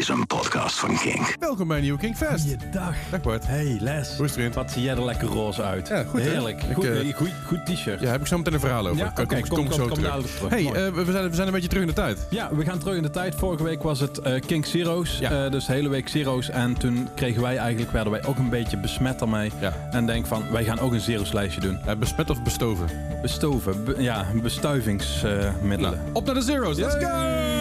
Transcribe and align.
is 0.00 0.08
een 0.08 0.26
podcast 0.26 0.78
van 0.78 0.96
Kink. 0.98 1.36
Welkom 1.40 1.66
bij 1.68 1.76
een 1.76 1.82
nieuwe 1.82 1.98
Kinkfest. 1.98 2.40
Goeiedag. 2.44 2.94
Dag 3.10 3.20
Bart. 3.20 3.46
Hey 3.46 3.76
Les. 3.80 4.16
Hoe 4.16 4.24
is 4.24 4.30
het 4.30 4.40
erin? 4.40 4.52
Wat 4.52 4.70
zie 4.70 4.82
jij 4.82 4.94
er 4.94 5.04
lekker 5.04 5.28
roze 5.28 5.62
uit. 5.62 5.88
Ja, 5.88 6.04
goed? 6.04 6.20
Heerlijk. 6.20 6.62
Ik, 6.62 6.74
Goed, 6.74 6.84
eh, 6.84 7.14
goed, 7.14 7.30
goed 7.46 7.66
t-shirt. 7.66 8.00
Ja, 8.00 8.10
heb 8.10 8.20
ik 8.20 8.26
zo 8.26 8.36
meteen 8.38 8.52
een 8.54 8.60
verhaal 8.60 8.86
over. 8.86 8.96
Ja, 9.04 9.08
Kom- 9.10 9.24
oké, 9.24 9.34
kom, 9.40 9.48
kom- 9.48 9.56
kom 9.58 9.66
kom- 9.68 9.76
zo 9.78 9.86
kom 9.86 9.98
terug. 10.02 10.48
Hey, 10.48 10.64
eh, 10.66 10.92
we, 10.92 11.12
zijn, 11.12 11.28
we 11.28 11.34
zijn 11.34 11.46
een 11.46 11.52
beetje 11.52 11.68
terug 11.68 11.82
in 11.82 11.88
de 11.88 11.94
tijd. 11.94 12.26
Ja, 12.30 12.54
we 12.54 12.64
gaan 12.64 12.78
terug 12.78 12.96
in 12.96 13.02
de 13.02 13.10
tijd. 13.10 13.34
Vorige 13.34 13.62
week 13.62 13.82
was 13.82 14.00
het 14.00 14.18
eh 14.18 14.40
King 14.46 14.66
Zero's. 14.66 15.18
Ja. 15.18 15.44
Eh, 15.44 15.50
dus 15.50 15.66
de 15.66 15.72
hele 15.72 15.88
week 15.88 16.08
Zero's. 16.08 16.50
En 16.50 16.74
toen 16.78 17.08
kregen 17.14 17.42
wij 17.42 17.56
eigenlijk, 17.56 17.92
werden 17.92 18.12
wij 18.12 18.24
ook 18.24 18.38
een 18.38 18.50
beetje 18.50 18.76
besmet 18.78 19.18
daarmee. 19.18 19.50
Ja. 19.60 19.72
En 19.90 20.06
denk 20.06 20.26
van, 20.26 20.42
wij 20.50 20.64
gaan 20.64 20.78
ook 20.78 20.92
een 20.92 21.00
Zero's 21.00 21.32
lijstje 21.32 21.60
doen. 21.60 21.78
Eh, 21.86 21.96
besmet 21.96 22.30
of 22.30 22.42
bestoven? 22.42 22.86
Bestoven. 23.22 23.84
be- 23.84 23.94
ja, 23.98 24.26
bestuivingsmiddelen. 24.42 25.80
Nou, 25.80 25.96
op 26.12 26.24
naar 26.26 26.34
de 26.34 26.40
Zero's. 26.42 26.76
Let's 26.76 26.94
go! 27.04 27.53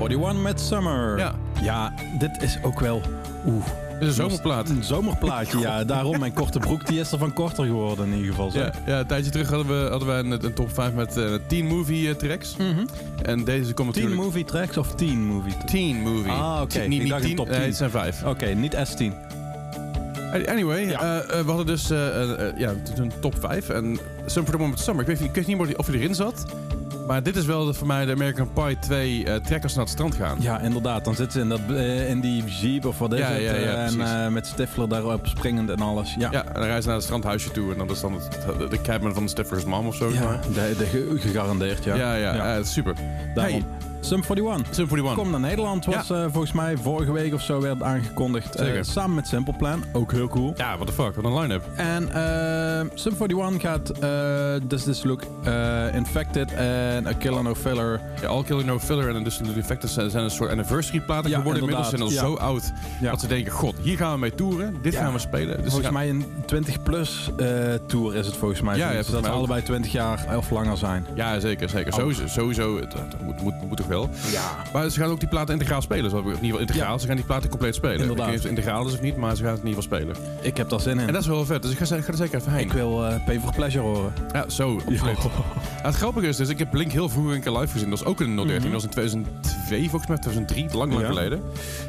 41 0.00 0.42
met 0.42 0.60
Summer. 0.60 1.18
Ja. 1.18 1.34
Ja, 1.62 1.94
dit 2.18 2.42
is 2.42 2.58
ook 2.62 2.80
wel... 2.80 3.02
Oeh. 3.46 3.64
Is 4.00 4.06
een 4.06 4.12
zomerplaat. 4.12 4.68
Een 4.68 4.84
zomerplaatje, 4.84 5.58
ja. 5.58 5.84
Daarom 5.94 6.18
mijn 6.18 6.32
korte 6.32 6.58
broek, 6.58 6.86
die 6.86 7.00
is 7.00 7.12
er 7.12 7.18
van 7.18 7.32
korter 7.32 7.64
geworden 7.64 8.06
in 8.06 8.12
ieder 8.16 8.30
geval. 8.30 8.50
zo. 8.50 8.58
Ja, 8.58 8.72
ja, 8.86 8.98
een 8.98 9.06
tijdje 9.06 9.30
terug 9.30 9.48
hadden 9.50 9.66
we, 9.84 9.90
hadden 9.90 10.08
we 10.08 10.14
een, 10.14 10.44
een 10.44 10.54
top 10.54 10.72
5 10.74 10.92
met 10.92 11.16
eh 11.16 11.24
10 11.46 11.66
movie 11.66 12.08
eh, 12.08 12.14
tracks. 12.14 12.56
En 13.22 13.44
deze 13.44 13.72
komt 13.74 13.92
Teen 13.94 14.02
natuurlijk... 14.02 14.20
movie 14.22 14.44
tracks 14.44 14.76
of 14.76 14.94
teen 14.94 15.24
movie 15.26 15.52
tracks? 15.52 15.70
10 15.72 15.96
movie. 16.00 16.30
Ah, 16.32 16.60
oké. 16.62 16.78
Niet, 16.80 17.02
niet 17.02 17.12
een 17.12 17.20
10, 17.20 17.36
top 17.36 17.46
nee, 17.48 17.56
10. 17.56 17.66
het 17.66 17.76
zijn 17.76 17.90
5. 17.90 18.24
Oké, 18.24 18.46
niet 18.46 18.74
S10. 18.74 19.12
Anyway, 20.48 20.86
Ja. 20.86 21.20
eh, 21.20 21.40
we 21.40 21.48
hadden 21.48 21.66
dus 21.66 21.88
ja, 22.56 22.72
een 22.96 23.12
top 23.20 23.34
5. 23.40 23.68
En 23.68 23.98
Sum 24.26 24.42
for 24.44 24.52
the 24.52 24.58
Moment 24.58 24.80
Summer. 24.80 25.00
Ik 25.02 25.06
weet, 25.08 25.20
niet- 25.20 25.36
ik 25.36 25.46
weet 25.46 25.66
niet 25.66 25.76
of 25.76 25.86
hij 25.86 25.94
erin 25.96 26.14
zat. 26.14 26.44
Maar 27.08 27.22
dit 27.22 27.36
is 27.36 27.44
wel 27.46 27.64
de- 27.64 27.74
voor 27.74 27.86
mij 27.86 28.04
de 28.04 28.12
American 28.12 28.52
Pie 28.52 28.78
2 28.78 29.24
eh 29.24 29.34
trek 29.34 29.62
als 29.62 29.72
ze 29.72 29.78
naar 29.78 29.86
het 29.86 29.94
strand 29.94 30.14
gaan. 30.14 30.36
Ja, 30.40 30.60
inderdaad. 30.60 31.04
Dan 31.04 31.14
zitten 31.14 31.32
ze 31.32 31.40
in, 31.40 31.48
dat, 31.48 31.60
eh, 31.76 32.10
in 32.10 32.20
die 32.20 32.44
jeep 32.44 32.84
of 32.84 32.98
wat 32.98 33.12
is 33.12 33.18
Ja, 33.18 33.26
het. 33.28 33.42
ja, 33.42 33.54
ja, 33.54 33.60
eh, 33.60 33.86
en 33.86 34.00
eh, 34.24 34.28
met 34.32 34.46
Stifler 34.46 34.88
daarop 34.88 35.26
springend 35.26 35.70
en 35.70 35.80
alles. 35.80 36.14
Ja, 36.18 36.28
Ja, 36.32 36.44
en 36.46 36.52
dan 36.52 36.62
reizen 36.62 36.82
ze 36.82 36.86
naar 36.88 36.96
het 36.96 37.04
strandhuisje 37.04 37.50
toe. 37.50 37.72
En 37.72 37.78
dan 37.78 37.90
is 37.90 38.00
dan 38.00 38.12
het, 38.12 38.70
de 38.70 38.80
cabin 38.80 39.14
van 39.14 39.28
Stifler's 39.28 39.64
mom 39.64 39.86
of 39.86 39.94
zo. 39.94 40.10
Ja, 40.12 40.40
de, 40.54 40.74
de, 40.78 40.84
ge- 40.86 41.14
gegarandeerd, 41.18 41.84
ja. 41.84 41.94
ja, 41.94 42.14
ja, 42.14 42.34
ja, 42.34 42.62
super. 42.64 42.94
Daarom. 43.34 43.52
Hey, 43.78 43.87
Sum 44.00 44.22
41. 44.28 44.74
Sum 44.74 44.84
41. 44.84 45.14
Kom 45.14 45.30
naar 45.30 45.40
Nederland, 45.40 45.84
was 45.84 46.10
eh, 46.10 46.22
volgens 46.30 46.52
mij 46.52 46.76
vorige 46.76 47.12
week 47.12 47.34
of 47.34 47.42
zo 47.42 47.60
werd 47.60 47.82
aangekondigd. 47.82 48.54
eh, 48.54 48.82
samen 48.82 49.14
met 49.14 49.26
Simple 49.26 49.54
Plan, 49.56 49.84
ook 49.92 50.12
heel 50.12 50.28
cool. 50.28 50.52
Ja, 50.56 50.74
what 50.74 50.86
the 50.86 50.92
fuck, 50.92 51.14
wat 51.14 51.24
een 51.24 51.38
line-up. 51.38 51.62
En 51.76 52.08
eh 52.12 52.86
Sum 52.94 53.12
41 53.18 53.60
gaat 53.60 53.92
Does 54.68 54.82
This 54.84 55.04
Look 55.04 55.22
Infected 55.94 56.52
en 56.52 57.06
A 57.06 57.12
Killer 57.12 57.42
No 57.42 57.54
Filler. 57.54 58.00
Ja, 58.20 58.26
All 58.28 58.42
Killer 58.44 58.64
No 58.64 58.78
Filler 58.78 59.08
en 59.08 59.16
Industrial 59.16 59.54
Defectors 59.54 59.92
zijn, 59.92 60.10
zijn 60.10 60.24
een 60.24 60.30
soort 60.30 60.50
anniversary 60.50 61.00
platen 61.00 61.30
Ja, 61.30 61.36
geworden. 61.36 61.60
Inmiddels 61.62 61.88
zijn 61.88 62.02
al 62.02 62.08
zo 62.08 62.34
oud 62.34 62.72
Ja. 63.00 63.10
dat 63.10 63.20
ze 63.20 63.26
denken, 63.26 63.52
god, 63.52 63.74
hier 63.82 63.96
gaan 63.96 64.12
we 64.12 64.18
mee 64.18 64.34
toeren. 64.34 64.76
Dit 64.82 64.94
gaan 64.94 65.12
we 65.12 65.18
spelen. 65.18 65.56
Dus 65.62 65.72
volgens 65.72 65.84
gaan- 65.84 65.92
mij 65.92 66.08
een 66.08 66.24
20-plus 66.46 67.30
eh, 67.36 67.46
tour 67.86 68.14
is 68.16 68.26
het 68.26 68.36
volgens 68.36 68.60
mij. 68.60 68.76
Ja, 68.76 68.86
volgens 68.86 69.10
dat 69.10 69.24
ze 69.24 69.30
allebei 69.30 69.62
20 69.62 69.92
jaar 69.92 70.36
of 70.36 70.50
langer 70.50 70.76
zijn. 70.76 71.06
Ja, 71.14 71.40
zeker, 71.40 71.68
zeker. 71.68 71.92
Oh. 71.92 71.98
Sowieso, 71.98 72.26
sowieso 72.26 72.76
het, 72.80 72.92
het 72.92 73.22
moet, 73.22 73.40
moet, 73.42 73.54
moet 73.68 73.78
wel. 73.88 74.10
Ja. 74.30 74.56
Maar 74.72 74.90
ze 74.90 75.00
gaan 75.00 75.10
ook 75.10 75.20
die 75.20 75.28
platen 75.28 75.52
integraal 75.54 75.82
spelen. 75.82 76.10
Zo, 76.10 76.16
in 76.18 76.24
ieder 76.24 76.40
geval 76.44 76.58
integraal. 76.60 76.92
Ja. 76.92 76.98
Ze 76.98 77.06
gaan 77.06 77.16
die 77.16 77.24
platen 77.24 77.48
compleet 77.50 77.74
spelen. 77.74 78.00
Inderdaad. 78.00 78.28
Ik 78.28 78.34
het 78.34 78.44
integraal 78.44 78.86
is 78.86 78.92
of 78.92 79.00
niet, 79.00 79.16
maar 79.16 79.36
ze 79.36 79.42
gaan 79.42 79.52
het 79.52 79.60
in 79.62 79.68
ieder 79.68 79.82
geval 79.82 79.98
spelen. 79.98 80.16
Ik 80.42 80.56
heb 80.56 80.68
daar 80.68 80.80
zin 80.80 80.98
in. 80.98 81.06
En 81.06 81.12
dat 81.12 81.22
is 81.22 81.28
wel 81.28 81.44
vet. 81.44 81.62
Dus 81.62 81.70
ik 81.70 81.78
ga, 81.78 81.84
ga 81.86 81.94
er 82.06 82.16
zeker 82.16 82.38
even 82.38 82.52
heen. 82.52 82.64
ik 82.66 82.72
wil 82.72 83.06
eh 83.06 83.24
Pay 83.24 83.40
for 83.40 83.52
Pleasure 83.54 83.84
horen. 83.84 84.12
Ja, 84.32 84.48
zo. 84.48 84.80
Ja, 85.82 85.86
het 85.86 85.94
grappige 85.94 86.26
is 86.26 86.36
dus, 86.36 86.48
ik 86.48 86.58
heb 86.58 86.70
Blink 86.70 86.92
heel 86.92 87.08
vroeger 87.08 87.34
een 87.34 87.40
keer 87.40 87.52
live 87.52 87.72
gezien. 87.72 87.90
Dat 87.90 87.98
was 87.98 88.08
ook 88.08 88.20
in 88.20 88.36
013. 88.36 88.62
Dat 88.62 88.70
was 88.72 88.82
in 88.84 88.90
2002 88.90 89.88
volgens 89.90 90.06
mij, 90.10 90.18
2003, 90.18 90.64
lang 90.78 90.92
lang 90.92 91.02
Mhm. 91.02 91.12
Geleden. 91.12 91.40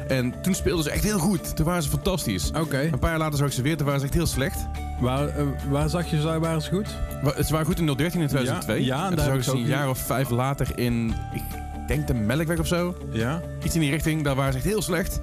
En 0.08 0.34
toen 0.42 0.54
speelden 0.54 0.84
ze 0.84 0.90
echt 0.90 1.04
heel 1.04 1.18
goed. 1.18 1.56
Toen 1.56 1.64
waren 1.66 1.82
ze 1.82 1.88
fantastisch. 1.88 2.50
Oké. 2.60 2.78
Een 2.80 2.98
paar 2.98 3.10
jaar 3.10 3.18
later 3.18 3.38
zag 3.38 3.46
ik 3.46 3.52
ze 3.52 3.62
weer, 3.62 3.76
toen 3.76 3.84
waren 3.86 4.00
ze 4.00 4.06
echt 4.06 4.14
heel 4.14 4.26
slecht. 4.26 4.66
Waar, 5.00 5.28
eh, 5.28 5.44
waar 5.68 5.88
zag 5.88 6.06
je 6.10 6.20
ze? 6.20 6.38
Waren 6.38 6.62
ze 6.62 6.70
goed? 6.70 6.86
Wa- 7.22 7.42
Ze 7.42 7.52
waren 7.52 7.66
goed 7.66 7.78
in 7.78 7.86
013 7.86 8.20
en 8.20 8.28
2002. 8.28 8.84
Ja, 8.84 8.96
ja, 8.96 9.10
en 9.10 9.16
daar 9.16 9.24
zag 9.24 9.34
ik 9.34 9.42
ze 9.42 9.50
een 9.52 9.64
jaar 9.66 9.88
of 9.88 9.98
vijf 9.98 10.30
later 10.30 10.66
in, 10.78 11.14
ik 11.34 11.42
denk 11.90 12.06
de 12.06 12.14
Melkweg 12.14 12.58
of 12.58 12.66
zo. 12.66 12.94
Ja. 13.10 13.40
Iets 13.64 13.74
in 13.74 13.80
die 13.80 13.90
richting, 13.90 14.22
daar 14.22 14.34
waren 14.34 14.52
ze 14.52 14.58
echt 14.58 14.66
heel 14.66 14.82
slecht. 14.82 15.20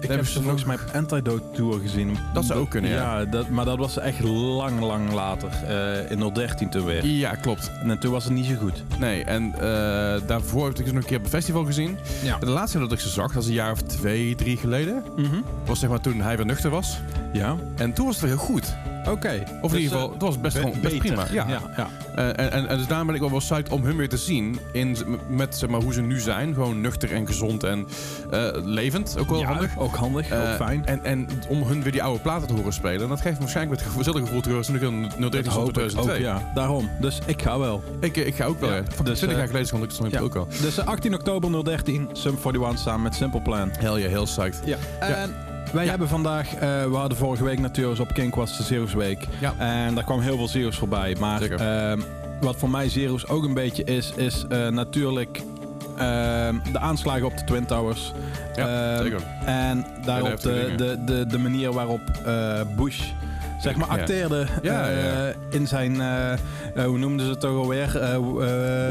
Ik 0.00 0.08
heb 0.08 0.26
ze 0.26 0.42
volgens 0.42 0.64
mij 0.64 0.74
op 0.76 0.82
Antidote 0.94 1.42
Tour 1.52 1.80
gezien. 1.80 2.16
Dat 2.34 2.44
zou 2.44 2.60
ook 2.60 2.70
kunnen, 2.70 2.90
ja. 2.90 3.24
dat, 3.24 3.48
maar 3.48 3.64
dat 3.64 3.78
was 3.78 3.98
echt 3.98 4.20
lang, 4.24 4.80
lang 4.80 5.12
later. 5.12 5.48
eh, 5.66 6.10
in 6.10 6.32
013 6.34 6.70
toen 6.70 6.84
weer. 6.84 7.04
Ja, 7.06 7.34
klopt. 7.34 7.70
En 7.82 7.98
toen 7.98 8.10
was 8.12 8.24
het 8.24 8.32
niet 8.32 8.46
zo 8.46 8.54
goed. 8.54 8.84
Nee, 8.98 9.24
en 9.24 9.52
eh, 9.54 9.60
daarvoor 10.26 10.66
heb 10.68 10.78
ik 10.78 10.86
ze 10.86 10.92
nog 10.92 11.02
een 11.02 11.08
keer 11.08 11.18
op 11.18 11.24
een 11.24 11.30
festival 11.30 11.64
gezien. 11.64 11.98
Ja. 12.22 12.38
De 12.38 12.46
laatste 12.46 12.78
keer 12.78 12.88
dat 12.88 12.98
ik 12.98 13.04
ze 13.04 13.08
zag, 13.08 13.26
dat 13.26 13.34
was 13.34 13.46
een 13.46 13.52
jaar 13.52 13.72
of 13.72 13.82
twee, 13.82 14.34
drie 14.34 14.56
geleden. 14.56 15.02
Was 15.64 15.78
zeg 15.80 15.90
maar 15.90 16.00
toen 16.00 16.20
hij 16.20 16.36
weer 16.36 16.46
nuchter 16.46 16.70
was. 16.70 16.98
Ja. 17.32 17.56
En 17.76 17.92
toen 17.92 18.06
was 18.06 18.20
het 18.20 18.24
wel 18.24 18.36
heel 18.36 18.46
goed. 18.46 18.74
Oké. 19.08 19.28
Of 19.60 19.72
in 19.72 19.78
Dus, 19.78 19.80
ieder 19.80 19.82
geval, 19.82 20.06
eh, 20.06 20.12
het 20.12 20.22
was 20.22 20.40
best, 20.40 20.54
be- 20.54 20.60
gewoon, 20.60 20.80
best 20.80 20.98
prima. 20.98 21.26
Ja. 21.32 21.46
ja, 21.48 21.60
ja. 21.76 21.88
Eh, 22.14 22.26
en, 22.28 22.52
en, 22.52 22.68
en 22.68 22.76
dus 22.76 22.86
daarom 22.86 23.06
ben 23.06 23.14
ik 23.14 23.20
wel 23.20 23.30
wel 23.30 23.38
psyched 23.38 23.68
om 23.68 23.84
hun 23.84 23.96
weer 23.96 24.08
te 24.08 24.16
zien. 24.16 24.58
In, 24.72 24.96
met 25.28 25.56
zeg 25.56 25.68
maar, 25.70 25.80
hoe 25.82 25.92
ze 25.92 26.02
nu 26.02 26.18
zijn. 26.18 26.54
Gewoon 26.54 26.80
nuchter 26.80 27.12
en 27.12 27.26
gezond 27.26 27.62
en 27.64 27.86
eh, 28.30 28.48
levend. 28.64 29.16
Ook 29.18 29.28
wel 29.30 29.38
Ja, 29.40 29.46
handig. 29.46 29.78
Ook 29.78 29.94
handig, 29.96 30.32
ook 30.32 30.54
fijn. 30.56 30.86
En, 30.86 31.04
en 31.04 31.28
om 31.48 31.62
hun 31.62 31.82
weer 31.82 31.92
die 31.92 32.02
oude 32.02 32.20
platen 32.20 32.48
te 32.48 32.54
horen 32.54 32.72
spelen. 32.72 33.02
En 33.02 33.08
dat 33.08 33.20
geeft 33.20 33.34
me 33.34 33.40
waarschijnlijk 33.40 33.80
weer 33.80 33.94
hetzelfde 33.94 34.22
gevoel 34.22 34.40
terug 34.40 34.56
als 34.56 34.66
toen 34.66 34.76
ik 34.76 34.82
in 34.82 35.00
013 35.00 35.18
Dat 35.30 35.30
stond 35.44 35.46
hoop 35.56 35.78
in 35.78 35.82
ik 35.84 35.88
2002. 35.90 36.14
ook, 36.16 36.22
ja. 36.22 36.50
Daarom. 36.54 36.90
Dus 37.00 37.18
ik 37.26 37.42
ga 37.42 37.58
wel. 37.58 37.82
Ik, 38.00 38.16
ik 38.16 38.34
ga 38.34 38.44
ook 38.44 38.60
wel. 38.60 38.72
Ja. 38.72 38.82
Van 38.94 39.04
dus, 39.04 39.16
20 39.16 39.38
jaar 39.38 39.46
geleden 39.46 39.66
stond 39.66 39.84
ik, 39.84 39.90
stond 39.90 40.18
ook 40.20 40.34
al. 40.36 40.46
Dus 40.62 40.78
eh, 40.78 40.86
18 40.86 41.14
oktober 41.14 41.64
013, 41.64 42.08
Sum 42.12 42.36
41 42.44 42.78
samen 42.78 43.02
met 43.02 43.14
Simple 43.14 43.40
Plan. 43.42 43.70
Heel 43.78 43.96
ja, 43.96 44.08
heel 44.08 44.24
psyched. 44.24 44.60
Ja. 44.64 44.76
En 45.00 45.34
wij 45.72 45.86
hebben 45.86 46.08
vandaag, 46.08 46.54
eh, 46.54 46.60
we 46.84 46.96
hadden 46.96 47.18
vorige 47.18 47.44
week 47.44 47.58
natuurlijk 47.58 48.00
op 48.00 48.12
Kink 48.12 48.34
was 48.34 48.56
de 48.56 48.62
Zero's 48.62 48.94
Week. 48.94 49.26
Ja. 49.38 49.54
En 49.58 49.94
daar 49.94 50.04
kwam 50.04 50.20
heel 50.20 50.36
veel 50.36 50.48
Zero's 50.48 50.76
voorbij. 50.76 51.16
Maar 51.18 51.42
ehm, 51.42 52.00
wat 52.40 52.56
voor 52.56 52.70
mij 52.70 52.88
Zero's 52.88 53.26
ook 53.26 53.44
een 53.44 53.54
beetje 53.54 53.84
is, 53.84 54.12
is 54.16 54.44
eh, 54.48 54.68
natuurlijk 54.68 55.42
ehm, 55.96 56.54
de 56.72 56.78
aanslagen 56.78 57.26
op 57.26 57.36
de 57.36 57.44
Twin 57.44 57.66
Towers. 57.66 58.12
Ja, 58.54 58.94
Ehm, 58.94 59.02
zeker. 59.02 59.22
En 59.44 59.86
daarop 60.04 60.40
de, 60.40 60.98
de, 61.04 61.26
de 61.26 61.38
manier 61.38 61.72
waarop 61.72 62.00
eh, 62.24 62.60
Bush 62.76 63.00
zeg 63.60 63.76
maar 63.76 63.88
acteerde 63.88 64.46
Ja, 64.62 64.88
eh, 64.88 65.04
ja. 65.04 65.32
in 65.50 65.66
zijn, 65.66 66.00
eh, 66.00 66.32
eh, 66.32 66.38
hoe 66.74 66.98
noemden 66.98 67.26
ze 67.26 67.30
het 67.32 67.40
toch 67.40 67.56
alweer? 67.56 67.92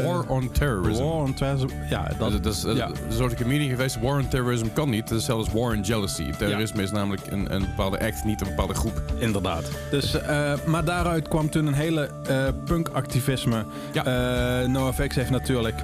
War 0.05 0.23
on 0.27 0.51
Terrorism. 0.51 1.03
War 1.03 1.11
on 1.13 1.33
Terrorism. 1.33 1.67
Ja, 1.89 2.11
dat, 2.17 2.31
Dat, 2.31 2.43
dat 2.43 2.53
is 2.53 2.61
ja. 2.61 2.87
een 2.87 3.13
soort 3.13 3.35
comedian 3.35 3.69
geweest. 3.69 3.99
War 4.01 4.17
on 4.17 4.27
Terrorism 4.27 4.65
kan 4.73 4.89
niet. 4.89 5.09
Dat 5.09 5.19
is 5.19 5.25
zelfs 5.25 5.51
War 5.53 5.71
on 5.75 5.81
Jealousy. 5.81 6.31
Terrorisme 6.37 6.83
is 6.83 6.91
namelijk 6.91 7.21
een, 7.31 7.53
een 7.53 7.61
bepaalde 7.61 7.99
act, 7.99 8.23
niet 8.23 8.41
een 8.41 8.47
bepaalde 8.47 8.73
groep. 8.73 9.01
Inderdaad. 9.17 9.63
Dus, 9.91 10.17
maar 10.65 10.83
daaruit 10.85 11.27
kwam 11.27 11.49
toen 11.49 11.65
een 11.67 11.73
hele 11.73 12.09
punk-activisme. 12.65 13.65
Ja. 13.91 14.65
NoFX 14.67 15.15
heeft 15.15 15.29
natuurlijk... 15.29 15.75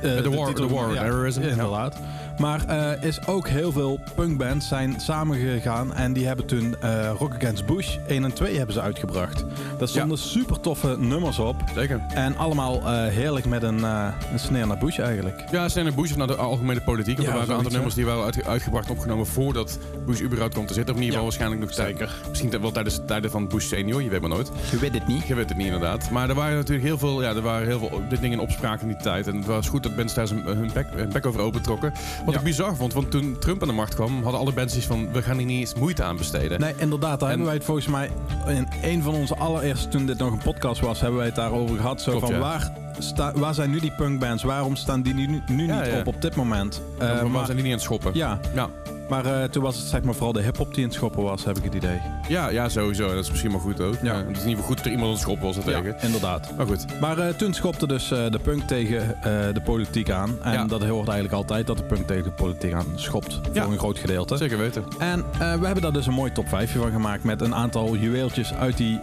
de 0.00 0.30
war- 0.30 0.52
the 0.54 0.68
war 0.68 0.88
on 0.88 0.94
terrorism. 0.94 1.40
Inderdaad. 1.42 1.96
Maar 2.38 2.64
eh, 2.66 3.02
is 3.02 3.26
ook 3.26 3.48
heel 3.48 3.72
veel 3.72 4.00
punkbands 4.14 4.68
zijn 4.68 5.00
samengegaan 5.00 5.94
en 5.94 6.12
die 6.12 6.26
hebben 6.26 6.46
toen 6.46 6.76
eh, 6.80 7.10
Rock 7.18 7.34
Against 7.34 7.66
Bush 7.66 7.96
1 8.06 8.24
en 8.24 8.32
2 8.32 8.56
hebben 8.56 8.74
ze 8.74 8.80
uitgebracht. 8.80 9.44
Daar 9.78 9.88
stonden 9.88 10.18
super 10.18 10.60
toffe 10.60 10.96
nummers 10.98 11.38
op. 11.38 11.56
Zeker. 11.74 12.00
En 12.14 12.36
allemaal 12.36 12.80
eh, 12.80 13.06
heerlijk 13.06 13.46
met 13.46 13.62
een, 13.62 13.84
eh 13.84 14.08
een 14.32 14.38
sneer 14.38 14.66
naar 14.66 14.78
Bush 14.78 14.98
eigenlijk. 14.98 15.44
Ja, 15.50 15.68
Stan 15.68 15.94
Bush 15.94 16.10
of 16.10 16.16
naar 16.16 16.26
de 16.26 16.36
algemene 16.36 16.80
politiek. 16.80 17.16
Want 17.16 17.28
Ja, 17.28 17.32
er 17.34 17.38
waren 17.38 17.50
een 17.50 17.56
aantal 17.56 17.72
nummers 17.72 17.94
die 17.94 18.04
waren 18.06 18.24
uit, 18.24 18.46
uitgebracht 18.46 18.86
en 18.88 18.92
opgenomen 18.92 19.26
voordat 19.26 19.78
Bush 20.06 20.20
überhaupt 20.20 20.52
kwam 20.54 20.66
te 20.66 20.74
zitten. 20.74 20.94
Of 20.94 21.00
in 21.00 21.06
ieder 21.06 21.18
geval 21.20 21.38
waarschijnlijk 21.38 21.60
nog 21.60 21.70
tijd- 21.96 22.28
Misschien 22.28 22.60
wel 22.60 22.72
tijdens 22.72 22.94
de 22.96 23.04
tijden 23.04 23.30
van 23.30 23.48
Bush 23.48 23.66
senior, 23.66 24.02
je 24.02 24.08
weet 24.10 24.20
maar 24.20 24.30
nooit. 24.30 24.50
Je 24.70 24.78
weet 24.78 24.94
het 24.94 25.06
niet. 25.06 25.26
Je 25.26 25.34
weet 25.34 25.48
het 25.48 25.56
niet 25.58 25.66
inderdaad. 25.66 26.10
Maar 26.10 26.28
er 26.28 26.34
waren 26.34 26.56
natuurlijk 26.56 26.86
heel 26.86 26.98
veel, 26.98 27.22
ja, 27.22 27.28
er 27.34 27.42
waren 27.42 27.66
heel 27.66 27.78
veel 27.78 28.02
dingen 28.08 28.32
in 28.32 28.40
opspraak 28.40 28.80
in 28.80 28.88
die 28.88 28.96
tijd. 28.96 29.26
En 29.26 29.36
het 29.36 29.46
was 29.46 29.68
goed 29.68 29.82
dat 29.82 29.96
bands 29.96 30.14
daar 30.14 30.28
hun 30.28 30.70
bek, 30.74 30.86
hun 30.94 31.08
bek 31.12 31.26
over 31.26 31.40
opentrokken. 31.40 31.92
Wat 32.26 32.34
ik 32.34 32.42
bizar 32.42 32.76
vond, 32.76 32.92
want 32.92 33.10
toen 33.10 33.36
Trump 33.38 33.62
aan 33.62 33.68
de 33.68 33.74
macht 33.74 33.94
kwam, 33.94 34.22
hadden 34.22 34.40
alle 34.40 34.52
bands 34.52 34.76
iets 34.76 34.86
van, 34.86 35.12
we 35.12 35.22
gaan 35.22 35.36
hier 35.36 35.46
niet 35.46 35.60
eens 35.60 35.74
moeite 35.74 36.02
aan 36.02 36.16
besteden. 36.16 36.60
Nee, 36.60 36.74
inderdaad. 36.76 37.10
Daar 37.20 37.20
En- 37.20 37.28
hebben 37.28 37.46
wij 37.46 37.54
het 37.54 37.64
volgens 37.64 37.86
mij 37.86 38.10
in 38.46 38.68
een 38.82 39.02
van 39.02 39.14
onze 39.14 39.36
allereerste, 39.36 39.88
toen 39.88 40.06
dit 40.06 40.18
nog 40.18 40.32
een 40.32 40.42
podcast 40.42 40.80
was, 40.80 41.00
hebben 41.00 41.16
wij 41.18 41.26
het 41.26 41.36
daarover 41.36 41.76
gehad. 41.76 42.00
Zo 42.02 42.10
Klopt, 42.10 42.26
van 42.26 42.38
waar, 42.40 42.72
sta, 42.98 43.32
waar 43.34 43.54
zijn 43.54 43.70
nu 43.70 43.80
die 43.80 43.92
punkbands? 43.96 44.42
Waarom 44.42 44.76
staan 44.76 45.02
die 45.02 45.14
nu, 45.14 45.26
nu 45.26 45.66
Ja, 45.66 45.80
niet 45.80 45.90
ja. 45.92 45.98
op 45.98 46.06
op 46.06 46.22
dit 46.22 46.34
moment? 46.36 46.82
Uh, 47.00 47.08
Eh, 47.10 47.14
maar 47.22 47.30
maar, 47.30 47.44
zijn 47.44 47.56
die 47.56 47.64
niet 47.66 47.72
aan 47.74 47.78
het 47.78 47.86
schoppen. 47.86 48.10
ja, 48.14 48.38
Ja. 48.54 48.68
Maar 49.08 49.26
eh, 49.26 49.44
toen 49.44 49.62
was 49.62 49.76
het 49.76 49.86
zeg 49.86 50.02
maar 50.02 50.14
vooral 50.14 50.32
de 50.32 50.42
hip-hop 50.42 50.68
die 50.74 50.82
in 50.82 50.88
het 50.88 50.94
schoppen 50.94 51.22
was, 51.22 51.44
heb 51.44 51.56
ik 51.58 51.64
het 51.64 51.74
idee. 51.74 52.00
Ja, 52.28 52.48
ja, 52.48 52.68
sowieso. 52.68 53.08
Dat 53.14 53.24
is 53.24 53.30
misschien 53.30 53.50
maar 53.50 53.60
goed 53.60 53.80
ook. 53.80 53.94
Ja. 54.02 54.14
Het 54.16 54.36
is 54.36 54.42
in 54.42 54.48
ieder 54.48 54.48
geval 54.48 54.62
goed 54.64 54.76
dat 54.76 54.84
er 54.84 54.90
iemand 54.90 55.06
aan 55.08 55.12
het 55.14 55.22
schoppen 55.22 55.46
was 55.46 55.56
tegen. 55.64 55.84
Ja, 55.84 56.00
inderdaad. 56.00 56.56
Maar 56.56 56.66
goed. 56.66 57.00
Maar 57.00 57.18
eh, 57.18 57.28
toen 57.34 57.54
schopte 57.54 57.86
dus 57.86 58.10
eh, 58.10 58.30
de 58.30 58.38
punk 58.38 58.62
tegen 58.62 59.16
de 59.54 59.60
politiek 59.64 60.10
aan. 60.10 60.36
En 60.42 60.52
Ja. 60.52 60.64
dat 60.64 60.84
hoort 60.84 61.08
eigenlijk 61.08 61.32
altijd 61.32 61.66
dat 61.66 61.76
de 61.76 61.84
punk 61.84 62.06
tegen 62.06 62.24
de 62.24 62.30
politiek 62.30 62.72
aan 62.72 62.86
schopt. 62.94 63.40
Voor 63.52 63.72
een 63.72 63.78
groot 63.78 63.98
gedeelte. 63.98 64.36
Zeker 64.36 64.58
weten. 64.58 64.84
En 64.98 65.24
we 65.38 65.44
hebben 65.66 65.80
daar 65.82 65.92
dus 65.92 66.06
een 66.06 66.12
mooi 66.14 66.32
top 66.32 66.48
5 66.48 66.72
van 66.72 66.90
gemaakt 66.90 67.24
met 67.24 67.40
een 67.40 67.54
aantal 67.54 67.96
juweeltjes 67.96 68.54
uit 68.54 68.76
die 68.76 68.98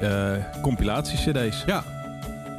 compilatie-cd's. 0.61 1.63
Ja, 1.65 1.83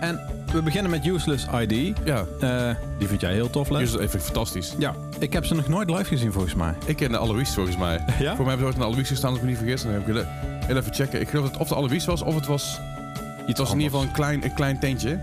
En 0.05 0.21
we 0.53 0.63
beginnen 0.63 0.91
met 0.91 1.07
Useless 1.07 1.47
ID. 1.61 1.97
ja. 2.05 2.25
Eh, 2.41 2.71
die 2.99 3.09
vind 3.09 3.21
jij 3.21 3.33
heel 3.33 3.51
tof, 3.51 3.69
Les? 3.71 3.91
Dus 3.93 4.01
even 4.01 4.21
fantastisch. 4.21 4.75
Ja, 4.79 4.95
ik 5.19 5.33
heb 5.33 5.45
ze 5.45 5.55
nog 5.55 5.69
nooit 5.69 5.91
live 5.91 6.05
gezien 6.05 6.33
volgens 6.33 6.55
mij. 6.55 6.75
Ik 6.87 6.97
ken 6.97 7.11
de 7.11 7.19
Alois 7.19 7.51
volgens 7.55 7.77
mij. 7.77 8.05
Ja? 8.19 8.35
Voor 8.37 8.45
mij 8.45 8.55
hebben 8.55 8.59
ze 8.59 8.65
ooit 8.65 8.77
een 8.77 8.83
Alois 8.93 9.09
gestaan, 9.09 9.29
als 9.31 9.39
ik 9.39 9.45
me 9.45 9.51
niet 9.51 9.59
vergis. 9.59 9.83
Dan 9.83 9.91
heb 9.93 10.01
ik 10.01 10.07
willen- 10.07 10.29
heel 10.67 10.77
even 10.77 10.95
checken. 10.95 11.21
Ik 11.21 11.29
geloof 11.29 11.45
dat 11.45 11.53
het 11.53 11.63
of 11.63 11.69
de 11.69 11.75
Alois 11.75 12.05
was, 12.05 12.23
of 12.23 12.35
het 12.35 12.47
was... 12.47 12.79
Het 13.47 13.59
was 13.59 13.69
in 13.71 13.77
ieder 13.81 13.91
geval 13.91 14.07
een 14.07 14.13
klein, 14.13 14.45
een 14.45 14.55
klein 14.55 14.79
tentje. 14.79 15.19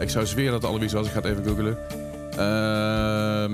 Ik 0.00 0.10
zou 0.10 0.26
zweren 0.26 0.52
dat 0.52 0.62
het 0.62 0.70
Alois 0.70 0.92
was. 0.92 1.06
Ik 1.06 1.12
ga 1.12 1.20
het 1.20 1.26
even 1.30 1.44
googlen. 1.44 1.76
Ehm... 2.36 3.52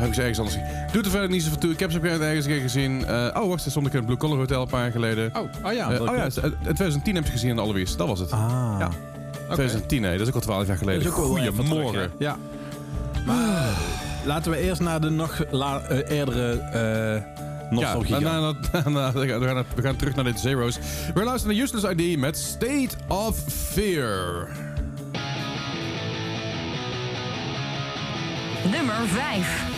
Heb 0.00 0.08
ik 0.08 0.14
ze 0.14 0.20
ergens 0.20 0.38
anders 0.38 0.56
gezien. 0.56 0.86
Doet 0.92 1.04
er 1.04 1.10
verder 1.10 1.30
niet 1.30 1.42
zoveel 1.42 1.58
toe. 1.58 1.70
Ik 1.70 1.78
heb 1.80 1.90
ze 1.90 1.96
op 1.98 2.04
ergens 2.04 2.44
een 2.46 2.52
keer 2.52 2.60
gezien. 2.60 3.06
Eh, 3.06 3.40
oh, 3.42 3.48
wacht. 3.48 3.62
Ze 3.62 3.70
stond 3.70 3.86
ik 3.86 3.92
in 3.92 3.98
het 3.98 4.06
Blue 4.06 4.18
Collar 4.18 4.36
Hotel 4.38 4.62
een 4.62 4.68
paar 4.68 4.82
jaar 4.82 4.90
geleden. 4.92 5.30
Oh, 5.36 5.42
oh 5.64 5.72
ja. 5.72 5.90
Eh, 5.90 6.00
oh 6.00 6.06
ja, 6.16 6.28
klopt. 6.28 6.36
in 6.36 6.54
2010 6.62 7.14
heb 7.14 7.22
ik 7.24 7.26
ze 7.30 7.32
gezien 7.32 7.50
in 7.50 7.56
de 7.56 7.62
Alois. 7.62 7.96
Dat 7.96 8.08
was 8.08 8.18
het. 8.18 8.30
Ah. 8.30 8.76
Ja. 8.78 8.86
Oké. 9.44 9.54
2010, 9.54 10.00
nee. 10.00 10.12
Dat 10.12 10.20
is 10.20 10.28
ook 10.28 10.34
al 10.34 10.40
12 10.40 10.66
jaar 10.66 10.76
geleden. 10.76 11.02
Dat 11.04 11.12
is 11.12 11.18
ook 11.18 11.24
wel 11.34 11.38
even 11.38 11.52
terug, 11.54 11.66
Goedemorgen. 11.68 12.00
hè? 12.00 12.06
Ja. 12.18 12.36
Maar 13.26 13.58
eh, 13.58 13.66
laten 14.24 14.50
we 14.50 14.58
eerst 14.58 14.80
naar 14.80 15.00
de 15.00 15.10
nog 15.10 15.38
la- 15.50 15.80
eh, 15.82 16.16
eerdere 16.18 16.52
eh 16.52 17.22
nostalgie 17.70 18.18
Ja, 18.18 18.20
gaan. 18.30 18.42
na- 18.72 18.80
na- 18.84 18.88
na- 18.90 19.12
we, 19.12 19.28
gaan, 19.28 19.64
we 19.74 19.82
gaan 19.82 19.96
terug 19.96 20.14
naar 20.14 20.24
de 20.24 20.32
Zero's. 20.38 20.78
We 21.14 21.24
luisteren 21.24 21.56
naar 21.56 21.64
Useless 21.64 21.84
ID 21.84 22.18
met 22.18 22.36
State 22.38 22.88
of 23.08 23.36
Fear. 23.48 24.48
Nummer 28.70 28.94
5. 29.06 29.69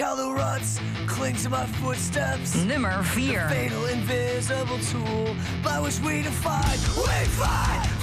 How 0.00 0.14
the 0.14 0.32
ruts 0.32 0.80
cling 1.06 1.36
to 1.36 1.50
my 1.50 1.66
footsteps. 1.66 2.56
Nummer 2.64 3.02
4. 3.02 3.48
Fatal 3.48 3.86
invisible 3.86 4.78
tool 4.78 5.36
by 5.62 5.78
which 5.78 6.00
we 6.00 6.22
define, 6.22 6.78
we 6.96 7.26
fight 7.26 7.99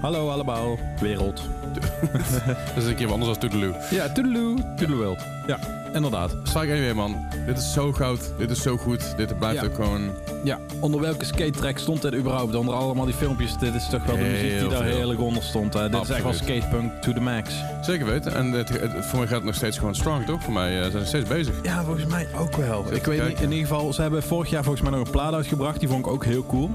Hallo 0.00 0.28
allemaal, 0.30 0.78
wereld. 1.00 1.42
dat 2.74 2.82
is 2.82 2.84
een 2.86 2.94
keer 2.94 3.06
wat 3.08 3.18
anders 3.20 3.38
dan 3.38 3.50
Toedeloe. 3.50 3.74
Ja, 3.90 4.08
toedeloe, 4.12 4.56
to 4.76 4.86
the 4.86 4.96
world. 4.96 5.20
Ja, 5.46 5.58
inderdaad. 5.94 6.36
Strike 6.42 6.72
anyway, 6.72 6.92
man. 6.92 7.16
Dit 7.46 7.58
is 7.58 7.72
zo 7.72 7.92
goud. 7.92 8.32
Dit 8.38 8.50
is 8.50 8.62
zo 8.62 8.76
goed. 8.76 9.16
Dit 9.16 9.38
blijft 9.38 9.60
Ja. 9.60 9.66
ook 9.66 9.74
gewoon... 9.74 10.10
Ja, 10.44 10.58
onder 10.80 11.00
welke 11.00 11.24
skate 11.24 11.50
track 11.50 11.78
stond 11.78 12.02
dit 12.02 12.14
überhaupt? 12.14 12.54
Onder 12.54 12.74
allemaal 12.74 13.04
die 13.04 13.14
filmpjes, 13.14 13.56
dit 13.58 13.74
is 13.74 13.88
toch 13.88 14.04
wel 14.04 14.16
de 14.16 14.22
Heel 14.22 14.30
muziek 14.42 14.58
die 14.60 14.68
daar 14.68 14.82
veel. 14.84 14.94
heerlijk 14.96 15.20
onder 15.20 15.42
stond. 15.42 15.74
hè? 15.74 15.88
Dit 15.90 16.02
is 16.02 16.08
echt 16.10 16.22
wel 16.22 16.32
skatepunk 16.32 16.92
to 17.02 17.12
the 17.12 17.20
max. 17.20 17.50
Zeker 17.82 18.06
weten. 18.06 18.34
En 18.34 18.52
het, 18.52 18.68
het- 18.68 19.06
voor 19.06 19.18
mij 19.18 19.26
gaat 19.28 19.36
het 19.36 19.44
nog 19.44 19.54
steeds 19.54 19.78
gewoon 19.78 19.94
strong, 19.94 20.24
toch? 20.26 20.42
Voor 20.42 20.52
mij 20.52 20.76
eh, 20.82 20.90
zijn 20.90 21.02
ze 21.02 21.08
steeds 21.08 21.28
bezig. 21.28 21.54
Ja, 21.62 21.84
volgens 21.84 22.06
mij 22.06 22.26
ook 22.38 22.56
wel. 22.56 22.84
Ik 22.92 23.04
weet 23.04 23.28
niet, 23.28 23.40
in 23.40 23.52
ieder 23.52 23.68
geval, 23.68 23.92
ze 23.92 24.00
hebben 24.02 24.22
vorig 24.22 24.50
jaar 24.50 24.62
volgens 24.62 24.82
mij 24.88 24.92
nog 24.98 25.06
een 25.06 25.12
plaat 25.12 25.34
uitgebracht. 25.34 25.80
Die 25.80 25.88
vond 25.88 26.06
ik 26.06 26.12
ook 26.12 26.24
heel 26.24 26.46
cool. 26.46 26.70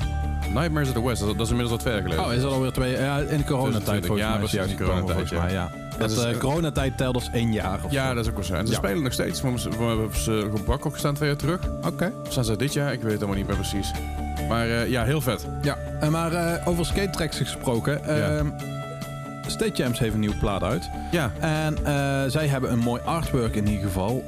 Nightmares 0.53 0.87
of 0.87 0.93
the 0.93 1.03
West, 1.03 1.21
dat, 1.21 1.39
is 1.39 1.49
inmiddels 1.49 1.71
al 1.71 1.77
twee 1.77 1.93
jaar 1.93 2.01
geleden. 2.01 2.25
Oh, 2.25 2.33
is 2.33 2.41
dat 2.41 2.51
alweer 2.51 2.71
twee 2.71 2.91
Ja, 2.97 3.17
in 3.17 3.37
de 3.37 3.43
coronatijd 3.43 3.83
2020, 3.85 4.05
volgens 4.05 4.27
ja, 4.27 4.29
mij. 4.29 4.39
precies, 4.39 4.71
in 4.71 4.77
coronatijd, 4.77 5.51
ja. 5.51 5.71
Dat, 5.97 6.11
is, 6.11 6.17
eh, 6.23 6.29
eh, 6.31 6.37
coronatijd 6.37 6.97
telt 6.97 7.15
als 7.15 7.29
één 7.33 7.51
jaar 7.53 7.79
of 7.83 7.91
Ja, 7.91 8.07
zo. 8.07 8.13
dat 8.13 8.23
is 8.23 8.29
ook 8.29 8.35
wel 8.35 8.45
zo. 8.45 8.53
En 8.53 8.65
ze 8.65 8.71
Ja. 8.71 8.77
spelen 8.77 9.03
nog 9.03 9.13
steeds. 9.13 9.41
We 9.41 9.51
we 9.51 9.83
hebben 9.83 10.17
ze 10.17 10.49
op 10.53 10.69
ook 10.69 10.91
gestaan 10.93 11.13
twee 11.13 11.29
jaar 11.29 11.37
terug. 11.37 11.59
Oké. 11.85 12.11
Of 12.25 12.31
staan 12.31 12.45
ze 12.45 12.55
dit 12.55 12.73
jaar? 12.73 12.93
Ik 12.93 13.01
weet 13.01 13.11
het 13.11 13.19
allemaal 13.21 13.37
niet 13.37 13.47
meer 13.47 13.55
precies. 13.55 13.91
Maar 14.49 14.67
eh, 14.69 14.89
ja, 14.89 15.03
heel 15.03 15.21
vet. 15.21 15.47
Ja, 15.61 15.77
en 15.99 16.11
maar 16.11 16.61
over 16.65 16.85
skate 16.85 17.09
tracks 17.09 17.37
gesproken. 17.37 18.05
ehm 18.05 18.47
State 19.47 19.83
Champs 19.83 19.99
heeft 19.99 20.13
een 20.13 20.19
nieuwe 20.19 20.35
plaat 20.35 20.63
uit. 20.63 20.89
Ja, 21.11 21.31
En 21.39 21.77
zij 22.31 22.47
hebben 22.47 22.71
een 22.71 22.79
mooi 22.79 23.01
artwork 23.05 23.55
in 23.55 23.67
ieder 23.67 23.83
geval. 23.85 24.23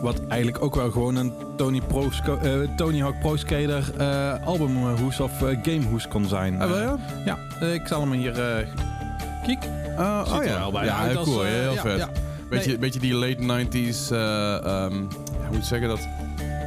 Wat 0.00 0.20
eigenlijk 0.28 0.62
ook 0.64 0.74
wel 0.74 0.90
gewoon 0.90 1.16
een 1.16 1.32
Tony, 1.56 1.80
Pro 1.80 2.08
eh, 2.42 2.52
Tony 2.76 3.00
Hawk 3.00 3.20
Pro 3.20 3.36
Skater 3.36 3.92
eh, 3.98 4.46
albumhoes 4.46 5.20
of 5.20 5.42
eh, 5.42 5.58
gamehoes 5.62 6.08
kon 6.08 6.24
zijn. 6.24 6.62
Ah, 6.62 6.70
ja? 6.70 6.96
ja, 7.24 7.38
ik 7.66 7.86
zal 7.86 8.00
hem 8.00 8.12
hier... 8.12 8.66
Kiek. 9.46 9.58
Oh, 9.98 10.22
oh 10.28 10.36
er 10.38 10.44
ja. 10.44 10.58
wel 10.58 10.72
bijna 10.72 11.04
ja, 11.04 11.10
heel 11.10 11.22
cool. 11.22 11.42
heel 11.42 11.74
vet. 11.74 11.98
ja. 11.98 12.08
Beetje, 12.48 12.68
Nee. 12.70 12.78
beetje 12.78 13.00
die 13.00 13.14
late 13.14 13.66
90s, 13.66 14.10
eh, 14.10 14.54
ehm, 14.64 14.92
hoe 14.94 15.08
moet 15.48 15.56
ik 15.58 15.64
zeggen 15.64 15.88
dat? 15.88 16.00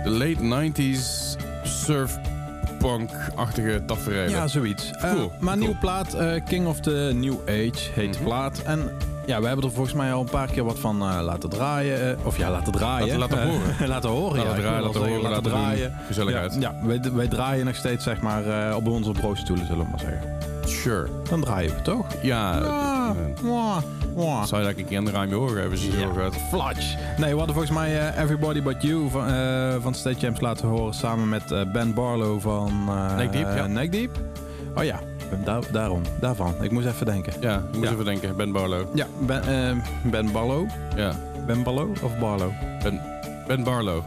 De 0.03 0.09
late 0.09 0.71
90s 0.71 1.35
surfpunk-achtige 1.63 3.83
tafereelen. 3.85 4.29
Ja, 4.29 4.47
zoiets. 4.47 4.91
Cool, 5.01 5.31
maar 5.39 5.53
cool. 5.53 5.65
nieuwe 5.65 5.75
plaat, 5.79 6.17
King 6.47 6.67
of 6.67 6.79
the 6.79 7.11
New 7.15 7.35
Age 7.47 7.91
heet 7.93 8.13
de 8.13 8.19
Mhm. 8.19 8.23
plaat. 8.23 8.61
En 8.65 8.91
ja, 9.25 9.42
we 9.42 9.48
hebben 9.48 9.65
er 9.65 9.72
volgens 9.72 9.96
mij 9.96 10.13
al 10.13 10.22
een 10.22 10.30
paar 10.30 10.51
keer 10.51 10.63
wat 10.63 10.80
van 10.80 11.01
eh, 11.01 11.22
laten 11.22 11.50
draaien. 11.50 12.18
Eh, 12.18 12.25
of 12.25 12.38
ja, 12.38 12.51
laten 12.51 12.72
draaien. 12.72 13.18
Laten, 13.18 13.38
laten 13.38 13.42
eh, 13.42 13.60
horen. 13.60 13.88
laten 13.94 14.10
horen, 14.10 14.39
ja. 14.39 14.46
Laten 14.46 14.62
draaien, 14.62 14.84
laten 14.84 15.01
horen, 15.01 15.22
laten, 15.22 15.44
draaien. 15.44 15.94
Gezelligheid. 16.08 16.58
Ja, 16.60 16.75
wij, 16.84 17.01
wij, 17.13 17.27
draaien 17.27 17.65
nog 17.65 17.75
steeds 17.75 18.03
zeg 18.03 18.22
maar 18.22 18.75
op 18.75 18.88
onze 18.88 19.12
broodstoelen, 19.12 19.65
zullen 19.65 19.84
we 19.84 19.89
maar 19.89 20.00
zeggen. 20.00 20.38
Sure. 20.65 21.08
Dan 21.30 21.42
draaien 21.42 21.75
we 21.75 21.82
toch? 21.82 22.06
Ja. 22.22 22.58
Ah, 22.58 23.10
Zou 24.46 24.62
je 24.62 24.68
dat 24.68 24.77
een 24.77 24.86
keer 24.86 24.98
een 24.98 25.12
ruimte 25.12 25.36
horen 25.36 25.62
hebben? 25.62 25.77
ze 25.77 26.00
ja. 26.00 26.08
gaat. 26.18 26.36
Flatsch. 26.50 26.96
Nee, 27.18 27.32
we 27.32 27.38
hadden 27.38 27.56
volgens 27.56 27.74
mij 27.74 28.18
Everybody 28.18 28.62
But 28.62 28.82
You 28.82 29.10
van, 29.10 29.27
van 29.82 29.94
State 29.94 30.20
champs 30.20 30.42
laten 30.42 30.68
horen 30.68 30.94
samen 30.94 31.29
met 31.29 31.72
Ben 31.74 31.94
Barlow 31.94 32.42
van 32.42 32.72
uh, 32.88 33.16
Neck 33.16 33.68
Neck 33.68 33.92
Deep. 33.92 34.12
Oh 34.75 34.83
ja, 34.83 35.00
Daarom, 35.72 36.01
daarvan. 36.19 36.53
Ik 36.61 36.72
moest 36.72 36.87
even 36.87 37.05
denken. 37.05 37.33
Ja, 37.39 37.63
ik 37.72 37.77
moest 37.77 37.91
even 37.91 38.05
denken. 38.05 38.35
Ben 38.35 38.51
Barlo. 38.51 38.89
Ja, 38.93 39.07
Ben, 39.25 39.43
ehm, 39.43 39.77
ben 40.03 40.31
Ballo. 40.31 40.67
Ja. 40.96 41.15
Ben 41.46 41.63
Ballo 41.63 41.91
of 42.01 42.17
Barlo? 42.19 42.53
Ben, 42.83 43.01
ben 43.48 43.63
Barlow. 43.63 44.03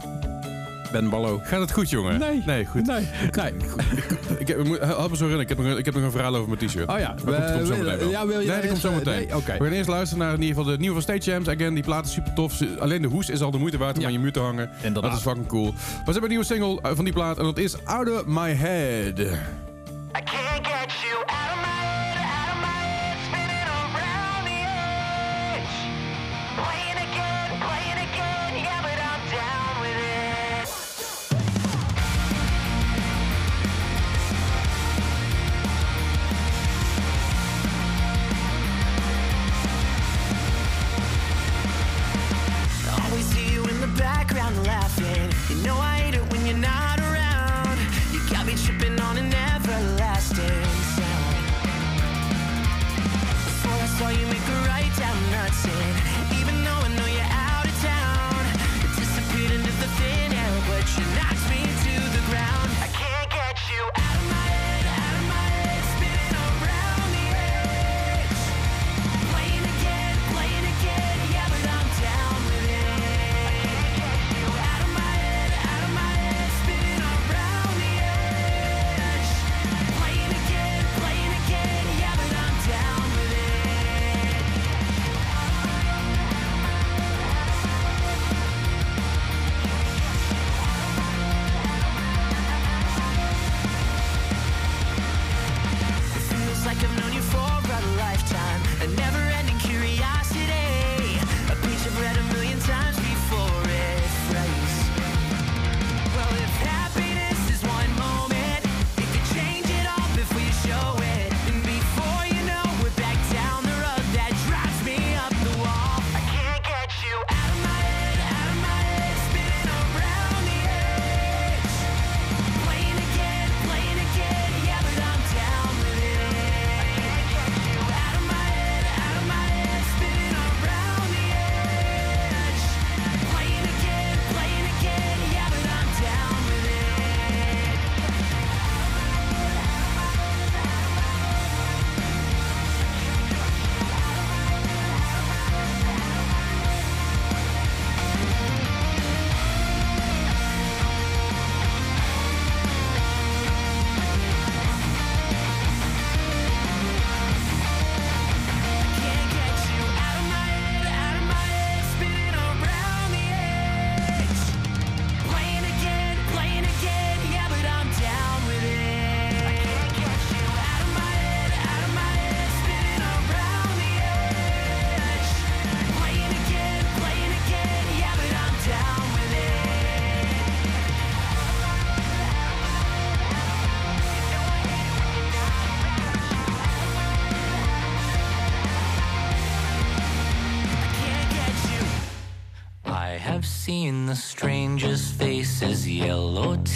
Ben 0.92 1.08
Ballo. 1.10 1.40
Gaat 1.42 1.60
het 1.60 1.72
goed, 1.72 1.90
jongen? 1.90 2.18
Nee. 2.18 2.42
Nee, 2.46 2.66
goed. 2.66 2.86
Nee. 2.86 3.08
Nee. 3.32 3.52
Ik 4.38 4.48
heb, 4.48 4.66
help 4.66 4.80
eh, 4.80 5.10
me 5.10 5.16
zo 5.16 5.28
in. 5.28 5.40
Ik 5.40 5.48
heb 5.48 5.58
nog 5.58 5.66
een, 5.66 5.78
ik 5.78 5.84
heb 5.84 5.94
nog 5.94 6.02
een 6.02 6.10
verhaal 6.10 6.36
over 6.36 6.48
mijn 6.48 6.66
t-shirt. 6.66 6.88
Oh 6.88 6.98
ja. 6.98 7.14
we- 7.14 7.22
komt 7.22 7.36
eh, 7.36 7.64
zo 7.64 7.84
meteen 7.84 8.08
ja, 8.08 8.26
wil 8.26 8.40
je 8.40 8.46
Nee, 8.46 8.60
dat 8.60 8.68
komt 8.68 8.80
zo 8.80 8.88
eh, 8.88 8.94
meteen. 8.94 9.34
Oké. 9.34 9.52
We 9.58 9.64
gaan 9.64 9.72
eerst 9.72 9.88
luisteren 9.88 10.24
naar 10.24 10.34
in 10.34 10.40
ieder 10.42 10.56
geval 10.56 10.72
de 10.72 10.78
nieuwe 10.78 10.94
van 10.94 11.02
State 11.02 11.30
Champs. 11.30 11.48
Again, 11.48 11.74
die 11.74 11.82
plaat 11.82 12.04
is 12.06 12.12
super 12.12 12.32
tof. 12.32 12.60
Alleen 12.78 13.02
de 13.02 13.08
hoes 13.08 13.30
is 13.30 13.40
al 13.42 13.50
de 13.50 13.58
moeite 13.58 13.78
waard 13.78 13.98
om 13.98 14.04
aan 14.04 14.12
je 14.12 14.18
muur 14.18 14.32
te 14.32 14.40
hangen. 14.40 14.70
Dat 14.92 15.04
is 15.12 15.20
fucking 15.20 15.46
cool. 15.46 15.72
We 15.72 16.02
hebben 16.04 16.22
een 16.22 16.28
nieuwe 16.28 16.44
single 16.44 16.78
van 16.82 17.04
die 17.04 17.14
plaat 17.14 17.38
en 17.38 17.44
dat 17.44 17.58
is 17.58 17.84
Out 17.84 18.10
of 18.10 18.26
My 18.26 18.52
Head. 18.54 19.20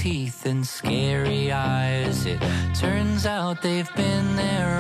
teeth 0.01 0.47
and 0.47 0.67
scary 0.67 1.53
eyes. 1.53 2.25
It 2.25 2.41
turns 2.75 3.27
out 3.27 3.61
they've 3.61 3.95
been 3.97 4.35
there 4.35 4.80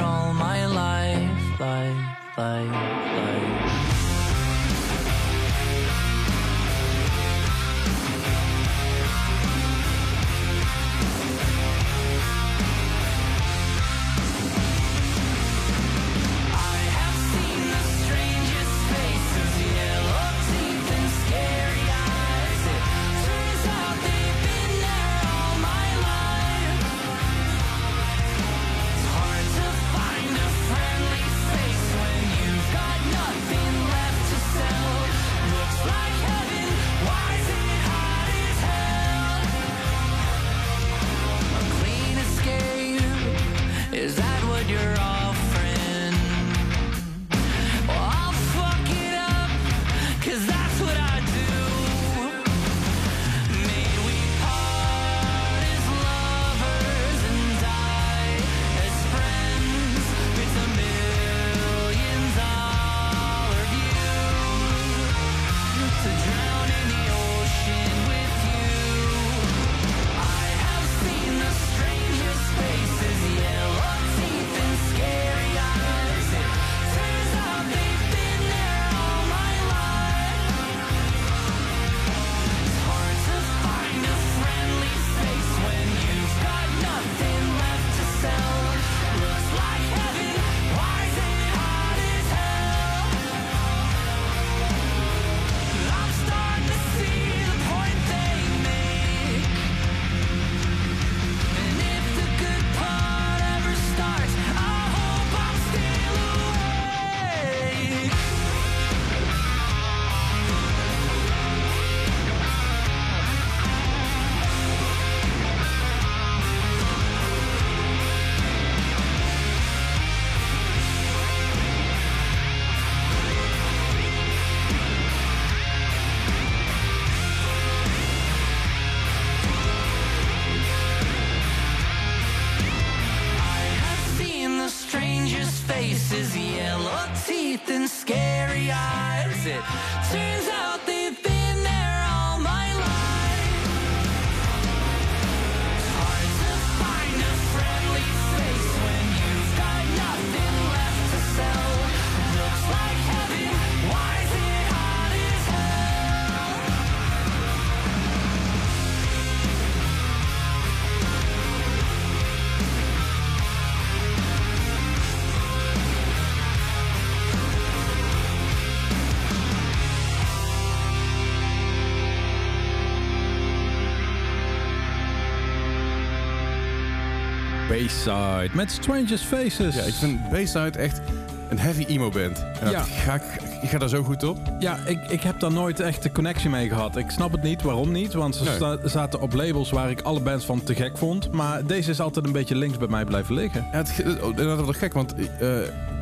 Bayside 177.94 178.48
met 178.56 178.70
Strangest 178.70 179.24
Faces. 179.24 179.74
Ja, 179.74 179.82
ik 179.82 179.94
vind 179.94 180.30
Bayside 180.30 180.78
echt 180.78 181.00
een 181.48 181.58
heavy 181.58 181.84
emo 181.88 182.10
band. 182.10 182.44
En 182.60 182.70
Ja. 182.70 182.82
ga 182.82 183.14
ik, 183.14 183.22
ik 183.62 183.68
ga 183.68 183.78
daar 183.78 183.88
zo 183.88 184.02
goed 184.02 184.22
op. 184.24 184.38
Ja, 184.58 184.78
ik, 184.86 184.98
ik 185.08 185.20
heb 185.22 185.40
daar 185.40 185.52
nooit 185.52 185.80
echt 185.80 186.02
de 186.02 186.12
connectie 186.12 186.50
mee 186.50 186.68
gehad. 186.68 186.96
Ik 186.96 187.10
snap 187.10 187.32
het 187.32 187.42
niet, 187.42 187.62
waarom 187.62 187.92
niet? 187.92 188.12
Want 188.12 188.34
ze 188.36 188.44
Nee. 188.44 188.54
sta- 188.54 188.78
zaten 188.84 189.20
op 189.20 189.32
labels 189.32 189.70
waar 189.70 189.90
ik 189.90 190.00
alle 190.00 190.20
bands 190.20 190.44
van 190.44 190.62
te 190.62 190.74
gek 190.74 190.98
vond. 190.98 191.32
Maar 191.32 191.66
deze 191.66 191.90
is 191.90 192.00
altijd 192.00 192.26
een 192.26 192.32
beetje 192.32 192.56
links 192.56 192.76
bij 192.78 192.88
mij 192.88 193.04
blijven 193.04 193.34
liggen. 193.34 193.66
Ja, 193.72 193.76
het, 193.78 193.96
het, 193.96 194.20
dat 194.20 194.38
is 194.38 194.44
wel 194.64 194.72
gek, 194.72 194.92
want 194.92 195.14
eh 195.40 195.48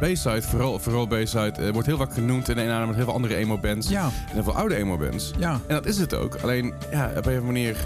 Bayside, 0.01 0.43
vooral, 0.43 0.79
vooral 0.79 1.07
Bayside, 1.07 1.53
eh, 1.63 1.71
wordt 1.71 1.87
heel 1.87 1.97
vaak 1.97 2.13
genoemd 2.13 2.49
in 2.49 2.59
een 2.59 2.71
en 2.71 2.87
met 2.87 2.97
heel 2.97 3.05
veel 3.05 3.15
andere 3.15 3.35
emo-bands. 3.35 3.89
Ja. 3.89 4.05
En 4.05 4.13
heel 4.33 4.43
veel 4.43 4.57
oude 4.57 4.75
emo-bands. 4.77 5.31
Ja. 5.39 5.53
En 5.53 5.75
dat 5.75 5.87
is 5.87 5.99
het 5.99 6.15
ook. 6.15 6.37
Alleen, 6.43 6.75
ja, 6.91 7.11
op 7.17 7.27
een 7.27 7.45
manier... 7.45 7.77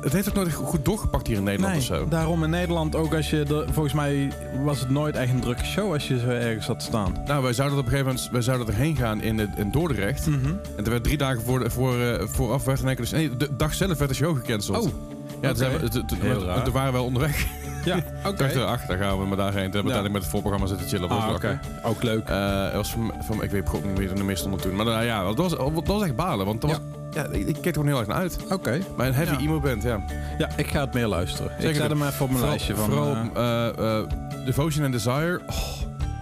Het 0.00 0.12
heeft 0.12 0.28
ook 0.28 0.34
nooit 0.34 0.52
goed 0.52 0.84
doorgepakt 0.84 1.26
hier 1.26 1.36
in 1.36 1.42
Nederland 1.42 1.72
Nee, 1.72 1.80
of 1.82 1.86
zo. 1.86 2.08
daarom 2.08 2.44
in 2.44 2.50
Nederland 2.50 2.96
ook 2.96 3.14
als 3.14 3.30
je... 3.30 3.40
er- 3.44 3.72
volgens 3.72 3.94
mij 3.94 4.32
was 4.64 4.80
het 4.80 4.90
nooit 4.90 5.16
echt 5.16 5.32
een 5.32 5.40
drukke 5.40 5.64
show 5.64 5.92
als 5.92 6.08
je 6.08 6.18
zo 6.18 6.28
ergens 6.28 6.66
had 6.66 6.82
staan. 6.82 7.14
Nou, 7.26 7.42
wij 7.42 7.52
zouden 7.52 7.78
op 7.78 7.84
een 7.84 7.90
gegeven 7.90 8.12
moment 8.12 8.30
wij 8.32 8.40
zouden 8.42 8.66
erheen 8.66 8.96
gaan 8.96 9.20
in, 9.22 9.50
in 9.56 9.70
Dordrecht. 9.70 10.26
Mhm. 10.26 10.46
En 10.76 10.84
er 10.84 10.90
werd 10.90 11.04
drie 11.04 11.16
dagen 11.16 11.42
voor, 11.42 11.70
voor, 11.70 12.00
eh, 12.00 12.26
vooraf 12.26 12.64
werd 12.64 12.82
er 12.82 12.96
dus 12.96 13.10
nee, 13.10 13.36
de 13.36 13.48
dag 13.56 13.74
zelf 13.74 13.98
werd 13.98 14.10
de 14.10 14.16
show 14.16 14.36
gecanceld. 14.36 14.76
Oh, 14.86 14.92
ja, 15.40 15.54
we- 15.54 16.70
waren 16.72 16.86
we 16.86 16.98
wel 16.98 17.04
onderweg. 17.04 17.46
Ja, 17.84 17.96
oké. 18.26 18.36
dacht, 18.36 18.56
ach, 18.56 18.86
daar 18.86 18.98
gaan 18.98 19.18
we 19.18 19.26
maar 19.26 19.36
daarheen. 19.36 19.70
Toen 19.70 19.72
hebben 19.72 19.92
we 19.92 19.92
uiteindelijk 19.98 20.12
met 20.12 20.22
het 20.22 20.30
voorprogramma 20.30 20.66
zitten 20.66 20.86
chillen. 20.88 21.08
Ah, 21.08 21.34
oké. 21.34 21.60
Ook 21.82 22.02
leuk. 22.02 22.28
Eh, 22.28 22.62
het 22.64 22.74
was 22.74 22.90
van, 22.92 23.12
van, 23.20 23.42
ik 23.42 23.50
weet 23.50 23.68
gewoon 23.68 23.86
niet 23.86 23.98
meer 23.98 24.14
de 24.14 24.24
meer 24.24 24.36
stonden 24.36 24.60
toen. 24.60 24.74
Maar 24.76 25.04
ja, 25.04 25.24
dat 25.24 25.36
was, 25.36 25.50
dat 25.74 25.86
was 25.86 26.02
echt 26.02 26.16
balen. 26.16 26.46
Want 26.46 26.60
dat 26.60 26.70
Ja. 26.70 26.76
was, 26.76 26.95
ja, 27.10 27.26
ik, 27.26 27.46
ik 27.46 27.54
keek 27.54 27.64
er 27.66 27.72
gewoon 27.72 27.86
heel 27.88 27.98
erg 27.98 28.06
naar 28.06 28.16
uit. 28.16 28.36
Oké. 28.50 28.80
Maar 28.96 29.06
een 29.06 29.14
heavy 29.14 29.32
Ja. 29.32 29.38
emo 29.40 29.60
band, 29.60 29.82
ja. 29.82 30.04
Ja, 30.38 30.48
ik 30.56 30.66
ga 30.66 30.80
het 30.80 30.94
meer 30.94 31.06
luisteren. 31.06 31.50
ik 31.58 31.74
zet 31.74 31.88
hem 31.88 32.02
even 32.02 32.24
op 32.24 32.30
mijn 32.30 32.44
lijstje 32.44 32.74
van... 32.76 32.84
Vooral 32.84 33.14
eh, 33.34 33.68
eh, 33.68 33.98
eh, 33.98 34.06
Devotion 34.44 34.84
and 34.84 34.92
Desire. 34.92 35.40
Oh. 35.46 35.56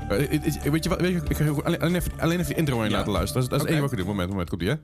Eh, 0.08 0.18
het- 0.30 0.44
het- 0.44 0.70
weet 0.70 0.82
je 0.84 0.88
wat? 0.90 1.00
Weet 1.00 1.12
je, 1.12 1.20
ik 1.28 1.36
ga 1.36 1.44
alleen, 1.64 1.80
alleen, 1.80 1.94
even, 1.94 2.12
alleen 2.18 2.38
even 2.40 2.52
de 2.52 2.58
intro 2.58 2.82
in 2.82 2.90
Ja. 2.90 2.96
laten 2.96 3.12
luisteren. 3.12 3.42
Dat 3.42 3.42
is, 3.42 3.48
dat 3.48 3.58
is 3.58 3.64
Oké. 3.64 3.72
één 3.72 3.80
wat 3.82 3.92
ik 3.92 3.98
doe. 3.98 4.06
Moment, 4.06 4.28
moment. 4.30 4.48
Komt 4.48 4.60
die, 4.60 4.70
hè? 4.70 4.76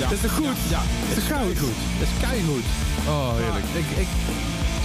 ja. 0.00 0.10
Is 0.10 0.22
het 0.22 0.30
goed? 0.30 0.44
Ja, 0.70 0.80
Is 1.10 1.14
het 1.14 1.24
goud? 1.24 1.58
goed. 1.58 1.76
Het 1.98 2.08
is 2.08 2.28
keigoed. 2.28 2.64
Oh, 3.06 3.36
heerlijk. 3.36 3.64
Ik, 3.74 3.98
ik, 3.98 4.06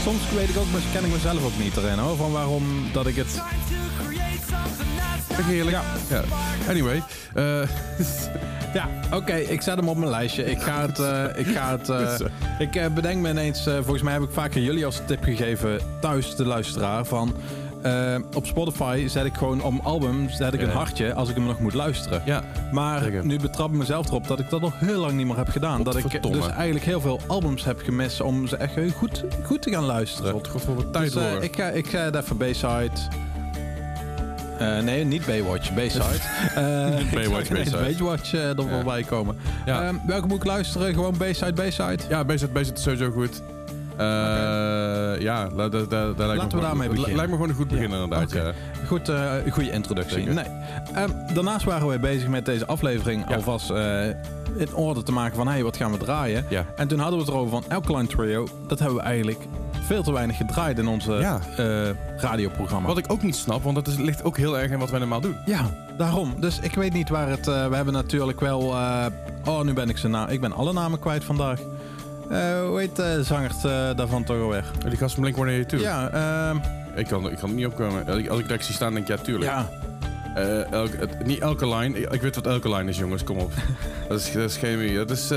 soms 0.04 0.22
weet 0.36 0.50
ik 0.50 0.58
ook, 0.58 0.72
maar 0.72 0.82
ken 0.94 1.06
ik 1.06 1.12
mezelf 1.12 1.44
ook 1.46 1.58
niet 1.60 1.78
erin 1.78 1.98
hoor. 1.98 2.16
Van 2.16 2.32
waarom 2.32 2.64
dat 2.94 3.08
ik 3.08 3.16
het. 3.16 3.42
Heerlijk. 5.42 5.78
Ja. 6.10 6.22
Anyway. 6.70 7.04
eh, 7.34 7.62
Ja, 8.74 8.88
oké, 9.14 9.34
ik 9.36 9.62
zet 9.62 9.76
hem 9.76 9.88
op 9.90 9.98
mijn 9.98 10.10
lijstje. 10.10 10.46
Ik 10.52 10.62
ga 10.62 10.82
het. 10.82 11.00
eh, 11.00 11.24
ik 11.36 11.48
ga 11.48 11.72
het. 11.78 11.90
eh, 11.90 12.16
Goed 12.16 12.30
ik 12.60 12.94
bedenk 12.94 13.22
me 13.22 13.30
ineens. 13.30 13.64
volgens 13.64 14.02
mij 14.02 14.14
heb 14.14 14.22
ik 14.22 14.32
vaker 14.32 14.62
jullie 14.62 14.86
als 14.86 15.02
tip 15.06 15.24
gegeven 15.24 15.80
thuis, 16.02 16.36
de 16.36 16.46
luisteraar. 16.46 17.06
Van 17.06 17.34
op 18.34 18.46
Spotify 18.46 19.06
zet 19.08 19.26
ik 19.26 19.34
gewoon 19.34 19.62
om 19.62 19.80
album 19.84 20.30
zet 20.30 20.54
ik 20.54 20.62
een 20.62 20.70
hartje 20.70 21.14
als 21.14 21.30
ik 21.30 21.36
hem 21.36 21.44
nog 21.46 21.60
moet 21.60 21.74
luisteren. 21.74 22.22
ja. 22.26 22.44
Maar 22.72 23.10
nu 23.24 23.40
betrap 23.40 23.70
ik 23.72 23.76
mezelf 23.78 24.08
erop 24.08 24.28
dat 24.28 24.40
ik 24.40 24.50
dat 24.50 24.62
nog 24.62 24.80
heel 24.80 25.00
lang 25.00 25.14
niet 25.14 25.26
meer 25.28 25.38
heb 25.38 25.50
gedaan. 25.50 25.84
Dat 25.84 25.96
ik 25.96 26.22
dus 26.32 26.48
eigenlijk 26.48 26.86
heel 26.86 27.02
veel 27.02 27.20
albums 27.28 27.64
heb 27.64 27.80
gemist 27.84 28.22
om 28.22 28.48
ze 28.48 28.58
echt 28.58 28.74
goed, 28.98 29.24
goed 29.46 29.62
te 29.62 29.70
gaan 29.72 29.84
luisteren. 29.84 30.34
Wat 30.34 30.48
god 30.48 30.62
voor 30.62 30.76
wat 30.76 30.94
tijd 30.94 31.14
Dus, 31.14 31.24
ik, 31.42 31.56
ga, 31.56 31.68
ik 31.70 31.88
ga 31.88 32.12
even 32.14 32.38
Bayside. 32.38 32.92
Eh, 34.64 34.84
nee, 34.84 35.04
niet 35.04 35.26
Baywatch, 35.26 35.74
Bayside. 35.74 36.04
Eh, 36.56 36.62
Baywatch, 37.14 37.50
Bayside. 37.50 37.78
Baywatch 37.78 38.34
eh, 38.34 38.50
er 38.50 38.68
voorbij 38.70 39.04
komen. 39.04 39.36
Ja. 39.66 39.82
Ehm, 39.84 39.96
welke 40.08 40.28
moet 40.28 40.38
ik 40.38 40.46
luisteren? 40.46 40.94
Gewoon 40.94 41.18
Bayside, 41.18 41.54
Bayside? 41.54 41.98
Ja, 42.10 42.24
bezig, 42.26 42.52
bezig 42.52 42.76
is 42.76 42.82
sowieso 42.84 43.12
goed. 43.12 43.42
Eh, 43.98 44.06
Ja, 45.22 45.50
la- 45.56 45.70
da- 45.70 45.86
da- 45.90 46.12
daar 46.14 46.28
lijkt 46.28 46.44
me 46.44 46.58
we 46.60 46.66
daarmee 46.66 46.88
beginnen. 46.90 47.16
Lijkt 47.16 47.30
me 47.32 47.36
gewoon 47.36 47.50
een 47.50 47.56
goed 47.56 47.68
begin 47.68 47.90
Ja, 47.90 47.94
inderdaad. 48.04 48.32
Ja. 48.32 48.52
Goed, 48.88 49.10
eh 49.10 49.32
goede 49.52 49.72
introductie. 49.72 50.26
Nee. 50.26 50.46
Ehm, 50.94 51.10
daarnaast 51.34 51.66
waren 51.66 51.88
wij 51.88 52.00
bezig 52.00 52.28
met 52.28 52.46
deze 52.46 52.66
aflevering 52.66 53.26
Ja. 53.30 53.36
alvast 53.36 53.70
eh, 53.70 54.06
in 54.58 54.74
orde 54.76 55.04
te 55.04 55.12
maken 55.12 55.36
van... 55.36 55.48
hey, 55.48 55.64
wat 55.64 55.78
gaan 55.78 55.92
we 55.92 55.98
draaien? 55.98 56.46
Ja. 56.50 56.66
En 56.76 56.88
toen 56.88 57.00
hadden 57.00 57.20
we 57.20 57.26
het 57.26 57.34
erover 57.34 57.52
van 57.52 57.64
Alkaline 57.76 58.08
Trio. 58.08 58.48
Dat 58.68 58.80
hebben 58.80 58.98
we 58.98 59.04
eigenlijk 59.04 59.40
veel 59.84 60.04
te 60.04 60.12
weinig 60.14 60.38
gedraaid 60.38 60.80
in 60.80 60.88
onze 60.88 61.12
Ja. 61.14 61.40
eh, 61.58 61.90
radioprogramma. 62.18 62.88
Wat 62.88 62.98
ik 62.98 63.12
ook 63.12 63.22
niet 63.22 63.36
snap, 63.36 63.64
want 63.64 63.76
dat 63.76 63.88
is, 63.88 63.96
ligt 63.98 64.24
ook 64.24 64.38
heel 64.38 64.60
erg 64.60 64.72
in 64.72 64.80
wat 64.80 64.90
wij 64.90 65.00
normaal 65.00 65.22
doen. 65.22 65.36
Ja, 65.46 65.66
daarom. 65.98 66.36
Dus 66.40 66.60
ik 66.60 66.76
weet 66.76 66.94
niet 66.94 67.10
waar 67.10 67.30
het... 67.30 67.48
eh, 67.48 67.68
we 67.68 67.76
hebben 67.76 67.94
natuurlijk 67.94 68.40
wel... 68.40 68.62
eh, 68.74 69.06
oh, 69.46 69.62
nu 69.62 69.74
ben 69.74 69.90
ik 69.90 69.98
zijn 69.98 70.12
naam... 70.12 70.30
Ik 70.30 70.42
ben 70.42 70.54
alle 70.54 70.74
namen 70.74 71.00
kwijt 71.00 71.24
vandaag. 71.24 71.60
Hoe 72.68 72.80
heet 72.80 72.96
de 72.96 73.24
zanger 73.24 73.52
daarvan 73.96 74.24
toch 74.24 74.42
alweer? 74.42 74.64
Die 74.88 74.98
gast 74.98 75.16
van 75.16 75.24
Blink-182. 75.24 75.80
Ja, 75.82 76.10
ehm, 76.10 76.58
Ik 76.96 77.08
kan, 77.08 77.30
ik 77.32 77.38
kan 77.38 77.50
er 77.50 77.56
niet 77.56 77.66
opkomen. 77.66 78.08
Als 78.30 78.40
ik- 78.40 78.48
daar 78.50 78.64
zie 78.64 78.76
staan, 78.76 78.94
denk 78.94 79.08
ik, 79.10 79.18
ja, 79.18 79.24
tuurlijk. 79.24 79.52
ja. 79.52 79.70
Elke, 80.72 80.98
het, 80.98 81.26
niet 81.26 81.40
elke 81.40 81.68
line. 81.76 82.00
Ik, 82.00 82.12
ik 82.14 82.22
weet 82.22 82.36
wat 82.36 82.48
elke 82.48 82.70
line 82.70 82.90
is, 82.90 82.98
jongens. 82.98 83.24
Kom 83.24 83.38
op. 83.38 83.52
dat, 84.10 84.20
is, 84.20 84.32
dat 84.32 84.44
is. 84.64 84.96
Dat 84.96 85.10
is... 85.12 85.32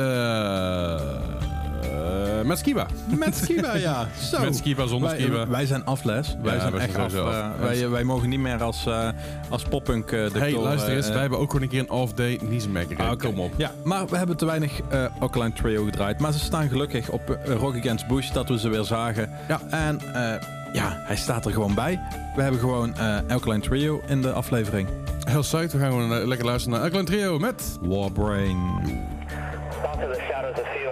met 2.45 2.59
Skiba. 2.59 2.87
Met 3.19 3.37
Skiba, 3.37 3.75
ja. 3.77 4.09
Zo. 4.31 4.41
Met 4.41 4.57
Skiba, 4.57 4.87
zonder 4.87 5.09
wij, 5.11 5.21
Skiba. 5.21 5.47
Wij 5.47 5.67
zijn 5.67 5.85
afles. 5.85 6.37
Wij 6.43 6.55
Ja, 6.55 6.61
zijn 6.61 6.73
wij 6.73 6.81
echt 6.83 6.93
zijn 6.93 7.05
af. 7.05 7.11
sowieso 7.11 7.31
eh, 7.39 7.45
af. 7.51 7.59
wij, 7.59 7.89
wij 7.89 8.05
mogen 8.05 8.29
niet 8.29 8.41
meer 8.41 8.63
als, 8.63 8.87
eh 8.87 9.09
als 9.49 9.63
poppunk 9.63 10.11
uh, 10.11 10.31
hey, 10.33 10.53
luister 10.53 10.97
eens. 10.97 11.09
wij 11.09 11.21
hebben 11.21 11.39
ook 11.39 11.47
gewoon 11.47 11.63
een 11.63 11.69
keer 11.69 11.81
een 11.81 11.91
off-day 11.91 12.39
Niezenmaker. 12.43 12.99
Ah. 12.99 13.19
Kom 13.19 13.41
op. 13.41 13.53
Ja, 13.57 13.71
maar 13.85 14.07
we 14.07 14.17
hebben 14.17 14.37
te 14.37 14.45
weinig 14.47 14.81
uh, 14.93 15.05
Alkaline 15.19 15.53
Trio 15.53 15.85
gedraaid. 15.85 16.19
Maar 16.21 16.33
ze 16.33 16.39
staan 16.39 16.69
gelukkig 16.69 17.09
op 17.11 17.39
uh, 17.47 17.55
Rock 17.55 17.77
Against 17.77 18.07
Bush, 18.07 18.31
dat 18.33 18.49
we 18.49 18.59
ze 18.59 18.69
weer 18.69 18.85
zagen. 18.85 19.31
Ja. 19.49 19.61
En 19.71 20.01
uh, 20.07 20.13
ja, 20.73 21.03
hij 21.07 21.17
staat 21.17 21.45
er 21.45 21.53
gewoon 21.53 21.75
bij. 21.75 22.01
We 22.37 22.43
hebben 22.43 22.61
gewoon 22.61 22.95
uh, 22.99 23.17
Alkaline 23.29 23.63
Trio 23.63 24.01
in 24.07 24.23
de 24.23 24.33
aflevering. 24.33 24.89
Heel 25.25 25.41
psyched. 25.41 25.73
We 25.73 25.79
gaan 25.79 25.91
gewoon 25.91 26.13
uh, 26.13 26.27
lekker 26.27 26.47
luisteren 26.47 26.79
naar 26.79 26.85
Alkaline 26.87 27.09
Trio 27.11 27.39
met... 27.39 27.79
Warbrain. 27.81 28.59
To 30.01 30.13
the 30.13 30.21
shadows 30.29 30.59
of. 30.61 30.86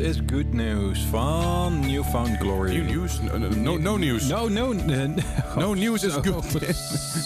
News 0.00 0.16
is 0.16 0.20
good 0.20 0.54
news 0.54 0.98
van 1.04 1.80
Newfound 1.80 2.38
Glory. 2.38 2.74
New 2.74 2.84
news? 2.84 3.20
No, 3.22 3.38
no, 3.38 3.76
no, 3.76 3.96
news. 3.96 4.28
No, 4.28 4.48
no. 4.48 4.72
No 5.56 5.74
news 5.74 6.04
is 6.04 6.16
oh, 6.16 6.20
good. 6.20 6.34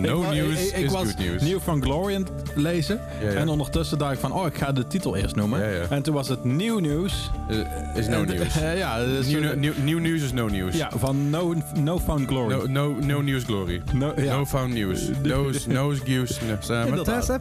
No 0.08 0.22
Ik 0.22 0.30
news 0.30 0.66
ik- 0.66 0.76
ik 0.76 0.84
is 0.84 0.92
was 0.92 1.02
good 1.04 1.18
news. 1.18 1.62
Glory 1.80 2.14
aan 2.14 2.22
het 2.22 2.30
lezen. 2.54 3.00
Ja, 3.22 3.30
ja. 3.30 3.34
En 3.34 3.48
ondertussen 3.48 3.98
dacht 3.98 4.12
ik 4.12 4.18
van, 4.18 4.32
oh, 4.32 4.46
ik 4.46 4.56
ga 4.56 4.72
de 4.72 4.86
titel 4.86 5.16
eerst 5.16 5.36
noemen. 5.36 5.60
Ja. 5.72 5.86
En 5.90 6.02
toen 6.02 6.14
was 6.14 6.28
het 6.28 6.44
nieuw 6.44 6.78
nieuws. 6.78 7.30
Eh, 7.48 7.56
is 7.94 8.08
no 8.08 8.24
news. 8.24 8.54
ja, 8.76 8.98
New, 8.98 9.54
new, 9.54 9.72
new 9.84 10.00
news 10.00 10.22
is 10.22 10.32
no 10.32 10.48
news. 10.48 10.76
ja, 10.76 10.90
van 10.96 11.30
No, 11.30 11.54
no 11.80 11.98
Found 11.98 12.26
Glory. 12.26 12.54
No, 12.54 12.66
no, 12.66 12.94
no 13.00 13.20
news 13.22 13.44
glory. 13.44 13.82
No, 13.92 14.44
found 14.46 14.74
news. 14.74 15.08
No, 15.22 15.50
no 15.66 15.92
news. 16.06 16.38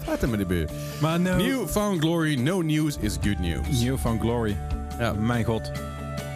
Praten 0.04 0.30
met 0.30 0.40
de 0.40 0.46
beer. 0.46 0.70
maar 1.02 1.20
no, 1.20 1.36
New 1.36 1.68
found 1.68 2.00
glory. 2.00 2.36
No 2.36 2.62
news 2.62 2.98
is 3.00 3.18
good 3.24 3.40
news. 3.40 3.82
Newfound 3.82 4.22
Glory. 4.22 4.58
Ja. 5.00 5.14
Mijn 5.14 5.44
god. 5.44 5.72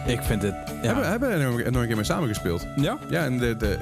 Ik 0.06 0.22
vind 0.22 0.42
het... 0.42 0.54
Ja. 0.82 0.86
Hebben, 0.86 1.10
hebben 1.10 1.28
we 1.28 1.34
er 1.34 1.50
nog, 1.50 1.70
nog 1.70 1.80
een 1.80 1.86
keer 1.86 1.96
mee 1.96 2.04
samengespeeld? 2.04 2.66
ja? 2.76 2.98
Ja, 3.08 3.24
in 3.24 3.38
de, 3.38 3.56
de, 3.56 3.78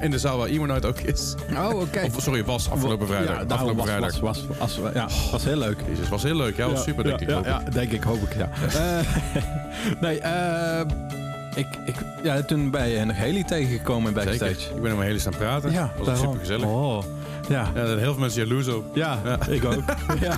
in 0.00 0.10
de 0.10 0.18
zaal 0.18 0.38
waar 0.38 0.70
uit 0.70 0.84
ook 0.84 0.98
is. 0.98 1.34
Oh, 1.56 1.80
oké. 1.80 2.00
Of, 2.14 2.22
sorry, 2.22 2.44
was 2.44 2.70
afgelopen 2.70 3.06
vrijdag. 3.06 3.38
Ja, 3.38 3.44
daarom 3.44 3.68
afgelopen 3.68 3.76
was, 3.76 3.86
vrijdag. 3.86 4.20
was, 4.20 4.58
was, 4.58 4.78
was, 4.78 4.92
ja, 4.92 5.08
was 5.30 5.44
heel 5.44 5.56
leuk. 5.56 5.78
Jezus, 5.88 6.08
was 6.08 6.22
heel 6.22 6.36
leuk. 6.36 6.56
Ja, 6.56 6.70
was 6.70 6.82
super, 6.82 7.04
denk 7.04 7.20
ja, 7.20 7.38
ik. 7.38 7.44
Ja, 7.44 7.62
denk 7.70 7.90
ik, 7.90 8.02
hoop 8.02 8.22
ik, 8.22 8.36
ja. 8.36 8.48
Eh, 8.74 9.06
nee, 10.04 10.20
eh, 10.20 10.80
ik, 11.54 11.66
ik, 11.84 11.94
ja, 12.22 12.42
toen 12.42 12.70
ben 12.70 12.88
je 12.88 13.04
nog 13.04 13.16
Haley 13.16 13.44
tegengekomen 13.44 14.08
in 14.08 14.14
backstage. 14.14 14.54
Zeker. 14.60 14.76
Ik 14.76 14.82
ben 14.82 14.90
er 14.90 14.96
maar 14.96 15.04
heel 15.06 15.14
eens 15.14 15.26
aan 15.26 15.32
het 15.32 15.40
praten. 15.40 15.72
Ja, 15.72 15.92
was 15.98 16.18
super 16.20 16.38
gezellig. 16.38 16.66
Oh, 16.66 17.02
ja. 17.48 17.70
Er 17.74 17.86
heel 17.98 18.12
veel 18.12 18.18
mensen 18.20 18.46
jaloers 18.46 18.68
op. 18.68 18.84
Ja, 18.94 19.18
Ja. 19.24 19.46
ik 19.48 19.64
ook. 19.64 19.82
ja, 20.20 20.36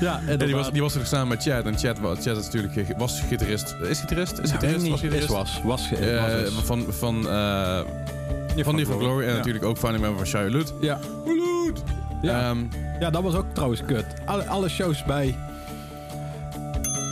ja 0.00 0.20
Ja, 0.26 0.36
die, 0.36 0.54
was, 0.54 0.70
die 0.70 0.82
was 0.82 0.94
er 0.94 1.06
samen 1.06 1.28
met 1.28 1.42
Chad. 1.42 1.64
En 1.64 1.78
Chad, 1.78 1.98
Chad 2.20 2.36
is 2.36 2.44
natuurlijk, 2.44 2.98
was 2.98 3.20
gitarist. 3.20 3.76
Is 3.82 4.00
gitarist? 4.00 4.38
Is 4.38 4.50
ik 4.52 4.58
gitarist? 4.58 4.88
Was 4.88 5.00
gitarist? 5.00 5.24
Is 5.24 5.62
was. 5.62 5.92
Eh, 5.92 6.42
was 6.42 6.64
van 6.64 6.84
van, 6.88 7.28
eh 7.28 7.80
van 8.56 8.74
New 8.76 8.86
Glory. 8.86 9.26
En 9.26 9.36
natuurlijk 9.36 9.64
ook 9.64 9.78
founding 9.78 10.04
member 10.04 10.26
van 10.26 10.40
Shia 10.40 10.50
Lut. 10.50 10.72
Ja. 10.80 10.98
Ja. 12.22 12.48
Ehm, 12.48 12.58
ja, 13.00 13.10
dat 13.10 13.22
was 13.22 13.34
ook 13.34 13.46
trouwens 13.52 13.82
kut. 13.86 14.06
Alle, 14.24 14.46
alle 14.46 14.68
shows 14.68 15.04
bij 15.04 15.34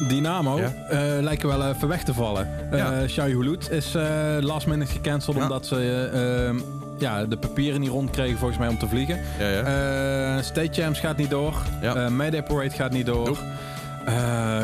Dynamo 0.08 0.58
Ja. 0.58 0.72
eh, 0.88 1.22
lijken 1.22 1.48
wel 1.48 1.68
even 1.68 1.88
weg 1.88 2.02
te 2.02 2.14
vallen. 2.14 2.48
Ja. 2.72 2.92
Eh 2.92 3.08
Shai 3.08 3.32
Hulud 3.32 3.70
is 3.70 3.94
eh, 3.94 4.02
last 4.40 4.66
minute 4.66 4.92
gecanceld 4.92 5.36
Ja. 5.36 5.42
omdat 5.42 5.66
ze 5.66 5.76
eh, 6.12 6.46
ehm, 6.48 6.56
ja, 6.98 7.24
de 7.24 7.36
papieren 7.36 7.80
niet 7.80 7.90
rondkregen 7.90 8.38
volgens 8.38 8.58
mij 8.58 8.68
om 8.68 8.78
te 8.78 8.88
vliegen. 8.88 9.18
ja, 9.38 9.48
ja. 9.48 10.42
State 10.42 10.82
Champs 10.82 11.00
gaat 11.00 11.16
niet 11.16 11.30
door. 11.30 11.54
Ja. 11.82 12.08
Mayday 12.08 12.42
Parade 12.42 12.70
gaat 12.70 12.90
niet 12.92 13.06
door. 13.06 13.26
Nope. 13.26 13.38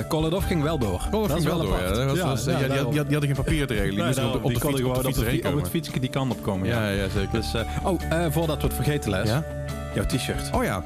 Call 0.08 0.24
It 0.26 0.32
Off 0.34 0.46
ging 0.46 0.62
wel 0.62 0.78
door. 0.78 1.00
Is 1.26 1.32
ging 1.32 1.44
wel 1.44 1.58
door, 1.58 1.66
ja. 1.68 1.74
apart. 1.74 1.94
Dat 1.94 2.06
was, 2.06 2.18
was- 2.20 2.44
ja, 2.44 2.50
die, 2.50 2.52
had- 2.60 2.68
daarom. 2.68 2.90
die, 2.90 2.98
had- 2.98 3.08
die 3.08 3.16
hadden 3.16 3.34
geen 3.34 3.44
papieren 3.44 3.66
te 3.68 3.74
regelen. 3.74 3.94
Die 3.96 4.04
moesten 4.04 4.26
op, 4.26 4.32
de- 4.32 4.38
fiets, 4.50 4.64
op 4.64 4.72
de 4.72 4.78
gewoon 4.78 4.94
fiets 5.24 5.46
op, 5.48 5.54
het 5.60 5.68
fietsje 5.68 6.00
die 6.00 6.10
kant 6.10 6.32
op 6.32 6.42
komen. 6.42 6.68
Ja. 6.68 6.82
Ja, 6.88 6.88
ja, 7.02 7.08
zeker. 7.08 7.28
Dus, 7.32 7.54
oh, 7.82 8.00
voordat 8.30 8.56
we 8.60 8.66
het 8.66 8.74
vergeten, 8.74 9.10
Les. 9.10 9.28
Ja? 9.28 9.42
Jouw 9.94 10.04
t-shirt. 10.06 10.50
Oh 10.54 10.64
ja. 10.64 10.82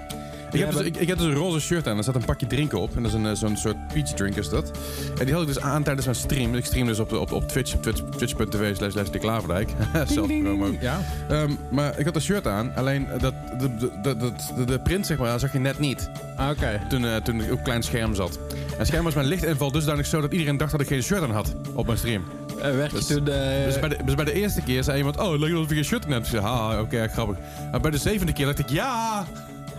Ik 0.53 0.61
heb, 0.61 0.73
dus, 0.73 0.81
ik, 0.81 0.97
ik 0.97 1.09
heb 1.09 1.19
dus 1.19 1.27
een 1.27 1.35
roze 1.35 1.61
shirt 1.61 1.87
aan. 1.89 1.97
Er 1.97 2.03
staat 2.03 2.15
een 2.15 2.25
pakje 2.25 2.47
drinken 2.47 2.81
op. 2.81 2.97
En 2.97 3.03
dat 3.03 3.13
is 3.13 3.19
een, 3.19 3.27
eh, 3.27 3.33
zo'n 3.35 3.57
soort 3.57 3.77
peach 3.93 4.09
drink 4.09 4.37
is 4.37 4.49
dat. 4.49 4.71
En 5.19 5.25
die 5.25 5.33
had 5.35 5.43
ik 5.43 5.49
dus 5.49 5.61
aan 5.61 5.83
tijdens 5.83 6.07
mijn 6.07 6.19
stream. 6.19 6.55
Ik 6.55 6.65
stream 6.65 6.87
dus 6.87 6.99
op, 6.99 7.13
op, 7.13 7.33
op 7.33 7.49
Twitch. 7.49 7.75
Op 7.75 7.83
Twitch- 7.83 8.03
twitch.tv 8.17 8.77
slash 8.77 9.09
de 9.11 9.19
Klaverdijk. 9.19 9.71
Zelf 10.15 10.27
promo. 10.43 10.75
Ja. 10.81 11.01
Ehm, 11.29 11.51
maar 11.71 11.99
ik 11.99 12.05
had 12.05 12.15
een 12.15 12.21
shirt 12.23 12.47
aan. 12.47 12.73
Alleen 12.75 13.07
dat, 13.21 13.35
de, 13.59 13.77
de, 14.03 14.15
de, 14.57 14.65
de, 14.65 14.79
print 14.81 15.07
zeg 15.07 15.19
maar, 15.19 15.39
zag 15.41 15.53
je 15.53 15.59
net 15.59 15.79
niet. 15.79 16.11
Ah, 16.37 16.51
Oké. 16.51 16.81
Toen, 16.89 17.05
eh, 17.07 17.17
toen 17.17 17.41
ik 17.41 17.53
op 17.53 17.59
een 17.59 17.65
klein 17.65 17.83
scherm 17.83 18.15
zat. 18.15 18.39
En 18.79 18.87
scherm 18.87 19.05
was 19.05 19.15
mijn 19.15 19.27
lichtinval 19.27 19.71
dusdanig 19.73 20.07
zo 20.07 20.21
dat 20.21 20.33
iedereen 20.33 20.57
dacht 20.57 20.71
dat 20.73 20.81
ik 20.81 20.87
geen 20.87 21.03
shirt 21.03 21.23
aan 21.23 21.31
had 21.31 21.55
op 21.75 21.87
mijn 21.87 21.99
stream. 21.99 22.23
Eh, 22.63 22.71
werd 22.75 22.91
je 22.91 22.97
Dus- 22.97 23.07
toen. 23.07 23.25
Dus 23.25 23.79
bij, 23.81 23.89
de, 23.89 23.97
dus 24.05 24.14
bij 24.14 24.24
de 24.24 24.33
eerste 24.33 24.61
keer 24.62 24.85
zei 24.85 24.99
iemand, 24.99 25.16
oh, 25.18 25.39
leuk 25.39 25.53
dat 25.53 25.62
ik 25.62 25.68
geen 25.68 25.85
shirt 25.85 26.05
aan 26.05 26.11
heb. 26.12 26.22
Ik 26.22 26.29
zei, 26.29 26.43
haha, 26.43 26.81
oké, 26.81 27.09
grappig. 27.09 27.37
Maar 27.70 27.81
bij 27.81 27.91
de 27.91 27.99
zevende 27.99 28.33
keer 28.33 28.47
dacht 28.47 28.59
ik, 28.59 28.68
ja! 28.68 29.24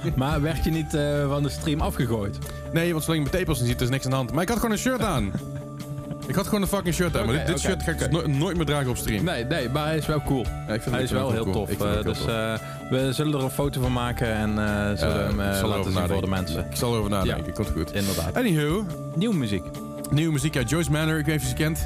Maar 0.16 0.42
werd 0.42 0.64
je 0.64 0.72
niet 0.72 0.94
eh, 0.94 1.28
van 1.30 1.44
de 1.44 1.50
stream 1.50 1.82
afgegooid? 1.82 2.38
Nee, 2.74 2.92
want 2.92 3.04
zolang 3.04 3.24
je 3.24 3.30
mijn 3.30 3.44
tepels 3.44 3.60
niet 3.60 3.70
ziet, 3.70 3.82
is 3.82 3.90
niks 3.90 4.04
aan 4.06 4.10
de 4.10 4.16
hand. 4.16 4.32
Maar 4.34 4.42
ik 4.44 4.50
had 4.50 4.58
gewoon 4.58 4.72
een 4.72 4.78
shirt 4.82 5.02
aan. 5.02 5.32
Ik 6.28 6.36
had 6.36 6.46
gewoon 6.46 6.62
een 6.62 6.68
fucking 6.68 6.96
shirt 6.96 7.18
aan, 7.18 7.26
maar 7.26 7.46
dit, 7.46 7.60
shirt 7.60 7.84
ga 7.84 7.92
ik 7.92 7.98
dus 7.98 8.08
no- 8.10 8.28
nooit 8.28 8.58
meer 8.58 8.66
dragen 8.66 8.90
op 8.90 8.98
stream. 8.98 9.24
Nee, 9.24 9.44
nee, 9.46 9.70
maar 9.70 9.86
hij 9.86 9.98
is 9.98 10.06
wel 10.06 10.22
cool. 10.22 10.46
Ja, 10.68 10.74
ik 10.74 10.82
vind 10.82 10.96
Hij 10.96 11.04
is 11.04 11.12
wel 11.12 11.32
heel 11.32 11.44
cool. 11.44 11.54
tof. 11.66 11.70
Eh, 11.82 11.92
heel 11.92 12.04
dus 12.04 12.18
tof. 12.18 12.28
eh, 12.28 12.54
we 12.90 13.14
zullen 13.14 13.34
er 13.38 13.44
een 13.44 13.50
foto 13.50 13.82
van 13.82 13.92
maken 13.94 14.28
en 14.34 14.50
eh, 14.50 14.98
zullen 14.98 15.26
hem 15.26 15.38
laten 15.68 15.92
zien 15.92 16.08
voor 16.08 16.22
de 16.22 16.28
mensen. 16.28 16.66
Ik 16.70 16.76
zal 16.76 16.92
erover 16.94 17.10
nadenken, 17.10 17.54
komt 17.54 17.70
goed. 17.76 17.94
Inderdaad. 17.94 18.36
Anywho, 18.36 18.86
Nieuwe 19.16 19.36
muziek. 19.36 19.64
nieuwe 20.10 20.32
muziek 20.34 20.58
uit 20.58 20.70
Joyce 20.70 20.92
Manor, 20.92 21.18
ik 21.18 21.26
weet 21.26 21.34
niet 21.36 21.44
of 21.44 21.50
je 21.50 21.58
ze 21.58 21.64
kent. 21.64 21.80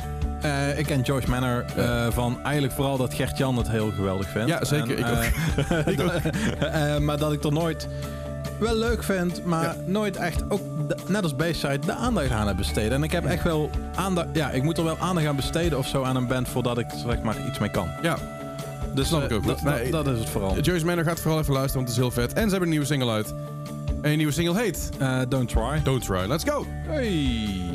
Eh, 0.46 0.80
ik 0.80 0.86
ken 0.86 1.02
Joyce 1.02 1.30
Manor 1.30 1.66
eh, 1.76 2.08
van 2.10 2.40
eigenlijk 2.44 2.74
vooral 2.74 2.98
dat 2.98 3.14
Gert-Jan 3.14 3.58
het 3.58 3.70
heel 3.70 3.92
geweldig 3.92 4.28
vindt. 4.30 4.48
Ja, 4.50 4.66
zeker, 4.66 4.98
ik 4.98 5.06
eh, 5.06 5.88
ik 5.94 6.02
ook. 6.02 7.00
maar 7.06 7.18
dat 7.18 7.34
ik 7.34 7.44
er 7.44 7.52
nooit 7.52 7.88
wel 8.60 8.76
leuk 8.76 9.04
vind, 9.04 9.46
maar 9.46 9.64
Ja. 9.64 9.76
nooit 9.86 10.16
echt, 10.16 10.44
ook 10.50 10.62
net 11.08 11.24
als 11.24 11.36
Bayside, 11.36 11.80
de 11.80 11.94
aandacht 11.94 12.32
aan 12.32 12.48
heb 12.48 12.58
besteden. 12.58 12.92
En 12.92 13.04
ik 13.04 13.12
heb 13.12 13.26
echt 13.26 13.44
wel 13.44 13.70
aandacht, 13.96 14.28
ja, 14.34 14.50
ik 14.52 14.64
moet 14.64 14.78
er 14.78 14.84
wel 14.84 14.98
aandacht 15.00 15.28
aan 15.28 15.36
besteden 15.36 15.78
of 15.78 15.88
zo 15.88 16.04
aan 16.04 16.16
een 16.16 16.28
band 16.28 16.48
voordat 16.48 16.78
ik 16.78 16.86
zeg 17.06 17.22
maar 17.22 17.36
iets 17.48 17.60
mee 17.60 17.70
kan. 17.72 17.90
Ja, 18.02 18.18
Dus 18.94 19.08
Snap 19.08 19.24
ik 19.24 19.32
ook 19.32 19.44
goed. 19.44 19.64
dat- 19.64 19.74
Nee, 19.76 19.92
dat, 19.92 20.06
dat 20.06 20.14
is 20.14 20.20
het 20.20 20.30
vooral. 20.30 20.60
Joyce 20.60 20.86
Manor 20.86 21.04
gaat 21.04 21.20
vooral 21.20 21.40
even 21.40 21.54
luisteren, 21.54 21.86
want 21.86 21.96
het 21.98 22.06
is 22.06 22.14
heel 22.14 22.24
vet. 22.24 22.34
En 22.34 22.44
ze 22.44 22.50
hebben 22.50 22.62
een 22.62 22.70
nieuwe 22.70 22.86
single 22.86 23.12
uit. 23.12 23.34
En 24.02 24.10
die 24.12 24.18
nieuwe 24.18 24.32
single 24.34 24.58
heet 24.62 24.90
don't 25.30 25.50
try. 25.50 25.82
Don't 25.84 26.06
Try. 26.06 26.26
Let's 26.28 26.44
go! 26.44 26.66
Hey. 26.88 27.75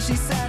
She 0.00 0.16
said, 0.16 0.39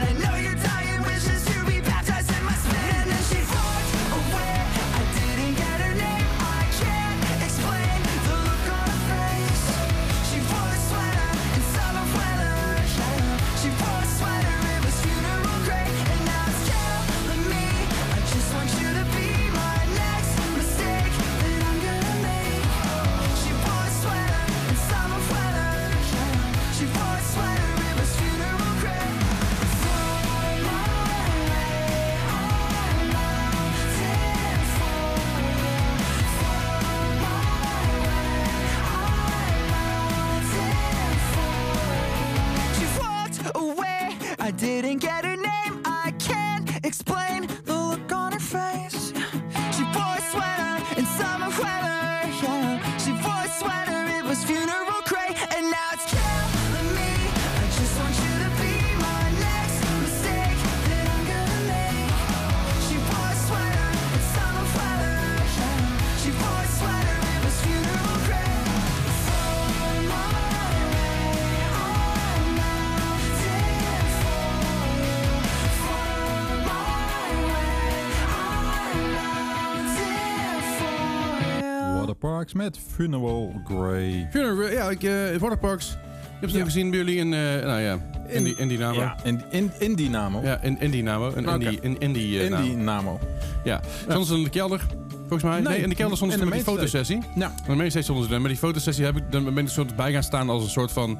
Parks 82.54 82.76
met 82.76 82.80
Funeral 82.96 83.62
Grey. 83.66 84.28
Funeral, 84.32 84.72
ja, 84.72 84.90
ik, 84.90 85.04
eh 85.04 85.38
Waterparks. 85.40 85.90
Je 85.90 85.98
hebt 86.40 86.52
ze 86.52 86.58
Ja. 86.58 86.64
gezien 86.64 86.90
bij 86.90 87.00
jullie 87.00 87.16
in, 87.18 87.34
eh, 87.34 87.40
nou 87.66 87.82
ja, 87.82 88.00
in, 88.28 88.44
die, 88.44 88.56
in 88.58 88.68
Dynamo. 88.68 89.00
Ja, 89.00 89.18
in, 89.24 89.42
in, 89.50 89.72
in 89.80 89.96
Dynamo. 89.96 90.42
Ja, 90.44 90.62
in, 90.62 90.80
in 90.80 90.92
Dynamo. 90.92 91.30
Indie, 91.30 91.80
in, 91.82 92.00
indie, 92.00 92.40
eh, 92.40 92.46
in 92.46 92.52
naam. 92.52 92.64
Dynamo. 92.64 93.20
Ja. 93.64 93.82
Soms 94.10 94.30
in 94.30 94.44
de 94.44 94.50
kelder, 94.50 94.86
volgens 95.20 95.44
mij. 95.44 95.60
Nee, 95.60 95.64
Nee, 95.74 95.82
in 95.84 95.90
de 95.90 95.96
kelder 95.96 96.22
in 96.22 96.30
de 96.30 96.46
met 96.46 96.54
die 96.54 96.64
fotosessie. 96.64 97.20
Ja. 97.36 97.46
En 97.46 97.64
de 97.68 97.76
mainstage 97.76 98.04
stonden 98.04 98.30
ze. 98.30 98.38
Maar 98.40 98.50
die 98.50 98.58
fotosessie 98.58 99.06
heb 99.06 99.18
ik, 99.18 99.24
dan 99.30 99.44
ben 99.54 99.58
ik 99.58 99.70
soort 99.70 99.96
bij 99.96 100.12
gaan 100.12 100.24
staan 100.24 100.50
als 100.50 100.64
een 100.64 100.70
soort 100.70 100.92
van... 100.92 101.20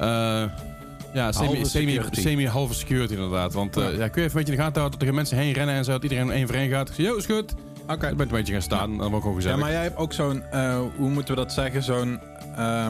eh, 0.00 0.44
ja, 1.14 1.32
semi, 1.32 1.46
Halve 1.46 1.64
semi, 1.64 1.92
security. 1.92 2.20
semi 2.20 2.48
security 2.70 3.12
inderdaad. 3.12 3.52
Want 3.52 3.76
eh, 3.76 3.82
ja. 3.82 3.88
kun 3.90 3.96
je 3.98 4.06
even 4.06 4.22
een 4.22 4.30
beetje 4.32 4.52
in 4.52 4.58
de 4.58 4.64
gaten 4.64 4.78
houden 4.80 4.98
dat 4.98 5.08
er 5.08 5.14
mensen 5.14 5.36
heen 5.36 5.52
rennen 5.52 5.74
en 5.74 5.84
zo. 5.84 5.90
Dat 5.90 6.02
iedereen 6.02 6.30
één 6.30 6.46
voor 6.46 6.56
één 6.56 6.70
gaat. 6.70 6.88
Ik 6.88 6.94
zeg, 6.94 7.06
yo, 7.06 7.16
is 7.16 7.26
goed. 7.26 7.54
Oké. 7.88 8.06
Dan 8.06 8.16
ben 8.16 8.26
ik 8.26 8.32
een 8.32 8.38
beetje 8.38 8.52
gaan 8.52 8.62
staan. 8.62 8.88
Dan 8.96 9.10
wordt 9.10 9.14
gewoon 9.24 9.28
Ja, 9.30 9.34
gezellig. 9.34 9.58
maar 9.60 9.70
jij 9.70 9.82
hebt 9.82 9.96
ook 9.96 10.12
zo'n, 10.12 10.42
eh, 10.50 10.78
hoe 10.96 11.10
moeten 11.10 11.34
we 11.34 11.40
dat 11.40 11.52
zeggen, 11.52 11.82
zo'n 11.82 12.20
eh, 12.56 12.86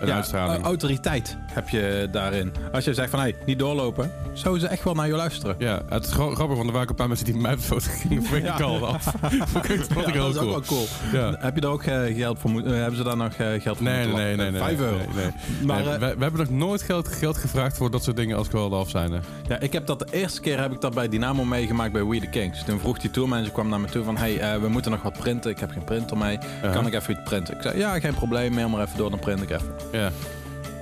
een 0.00 0.06
ja, 0.06 0.14
uitstraling. 0.14 0.58
eh, 0.58 0.64
autoriteit 0.64 1.36
heb 1.54 1.68
je 1.68 2.08
daarin. 2.12 2.52
Als 2.72 2.84
je 2.84 2.94
zegt 2.94 3.10
van, 3.10 3.20
hé, 3.20 3.30
niet 3.46 3.58
doorlopen, 3.58 4.12
zouden 4.32 4.62
ze 4.62 4.68
echt 4.68 4.84
wel 4.84 4.94
naar 4.94 5.06
je 5.06 5.14
luisteren. 5.14 5.54
Ja, 5.58 5.82
het 5.88 6.04
is 6.06 6.12
gra- 6.12 6.34
grappig, 6.34 6.56
want 6.56 6.66
er 6.68 6.72
waren 6.74 6.88
een 6.88 6.94
paar 6.94 7.08
mensen 7.08 7.26
die 7.26 7.36
mij 7.36 7.56
foto 7.58 7.86
gingen. 7.90 8.22
Vond 8.24 8.36
ik 8.38 8.44
Ja. 8.58 8.64
al 8.64 8.86
af. 8.86 9.04
Vond 9.52 9.64
ik, 9.70 9.86
Ja, 9.94 10.10
heel 10.12 10.32
dat 10.32 10.34
is 10.34 10.36
cool. 10.40 10.54
ook 10.54 10.64
wel 10.66 10.86
cool. 10.86 10.86
Ja. 11.12 11.36
Heb 11.38 11.54
je 11.54 11.60
daar 11.60 11.70
ook 11.70 11.82
eh, 11.82 12.16
geld 12.16 12.38
voor 12.38 12.50
moeten... 12.50 12.74
hebben 12.76 12.96
ze 12.96 13.02
daar 13.04 13.16
nog 13.16 13.32
eh, 13.32 13.46
geld 13.60 13.76
voor 13.76 13.86
Nee, 13.86 13.94
nee, 13.96 14.06
moeten 14.06 14.36
nee, 14.36 14.50
nee. 14.50 14.60
Vijf 14.60 14.80
euro. 14.80 14.96
Nee, 14.96 15.06
nee. 15.14 15.66
Maar 15.66 15.84
Nee, 15.84 15.92
eh, 15.94 15.98
we, 16.00 16.14
we 16.16 16.22
hebben 16.22 16.40
nog 16.40 16.50
nooit 16.50 16.82
geld, 16.82 17.08
geld 17.08 17.36
gevraagd 17.36 17.76
voor 17.76 17.90
dat 17.90 18.02
soort 18.04 18.16
dingen 18.16 18.36
als 18.36 18.48
geweldig 18.48 18.78
af 18.78 18.90
zijn. 18.90 19.12
Hè. 19.12 19.18
ja, 19.48 19.58
ik 19.60 19.72
heb 19.72 19.86
dat 19.86 19.98
de 19.98 20.06
eerste 20.10 20.40
keer 20.40 20.60
heb 20.60 20.72
ik 20.72 20.80
dat 20.80 20.94
bij 20.94 21.08
Dynamo 21.08 21.44
meegemaakt 21.44 21.92
bij 21.92 22.04
We 22.06 22.20
The 22.20 22.26
Kings. 22.26 22.64
Toen 22.64 22.78
vroeg 22.80 22.98
die 22.98 23.10
tourmanager 23.10 23.52
kwam 23.52 23.68
naar 23.68 23.80
me 23.80 23.86
toe 23.88 24.04
van... 24.04 24.16
Hey, 24.16 24.38
eh, 24.38 24.60
we 24.60 24.68
moeten 24.68 24.90
nog 24.90 25.02
wat 25.02 25.18
printen. 25.18 25.50
Ik 25.50 25.58
heb 25.58 25.70
geen 25.70 25.84
printer 25.84 26.16
mee. 26.16 26.38
Kan 26.72 26.86
ik 26.86 26.94
even 26.94 27.12
iets 27.12 27.22
printen? 27.24 27.54
Ik 27.54 27.62
zei, 27.62 27.78
ja, 27.78 28.00
geen 28.00 28.14
probleem. 28.14 28.52
Mail 28.54 28.68
maar 28.68 28.82
even 28.84 28.96
door, 28.98 29.10
dan 29.10 29.18
print 29.18 29.42
ik 29.42 29.50
even. 29.50 29.74
Ja. 29.92 30.10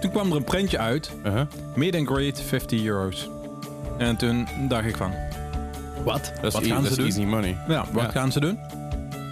Toen 0.01 0.11
kwam 0.11 0.31
er 0.31 0.37
een 0.37 0.45
printje 0.45 0.79
uit. 0.79 1.11
Uh-huh. 1.27 1.47
Meet 1.75 1.95
and 1.97 2.07
greet, 2.07 2.41
50 2.41 2.85
euro's. 2.85 3.29
En 3.99 4.17
toen 4.17 4.49
dacht 4.69 4.87
ik 4.87 4.97
van... 4.97 5.13
Wat? 6.05 6.33
Dat 6.41 6.45
is, 6.45 6.53
wat 6.53 6.67
gaan 6.67 6.85
ze 6.85 6.97
doen? 6.97 7.05
easy 7.05 7.23
money. 7.25 7.57
Ja, 7.69 7.85
wat 7.93 8.03
Ja. 8.03 8.11
gaan 8.11 8.33
ze 8.33 8.41
doen? 8.41 8.59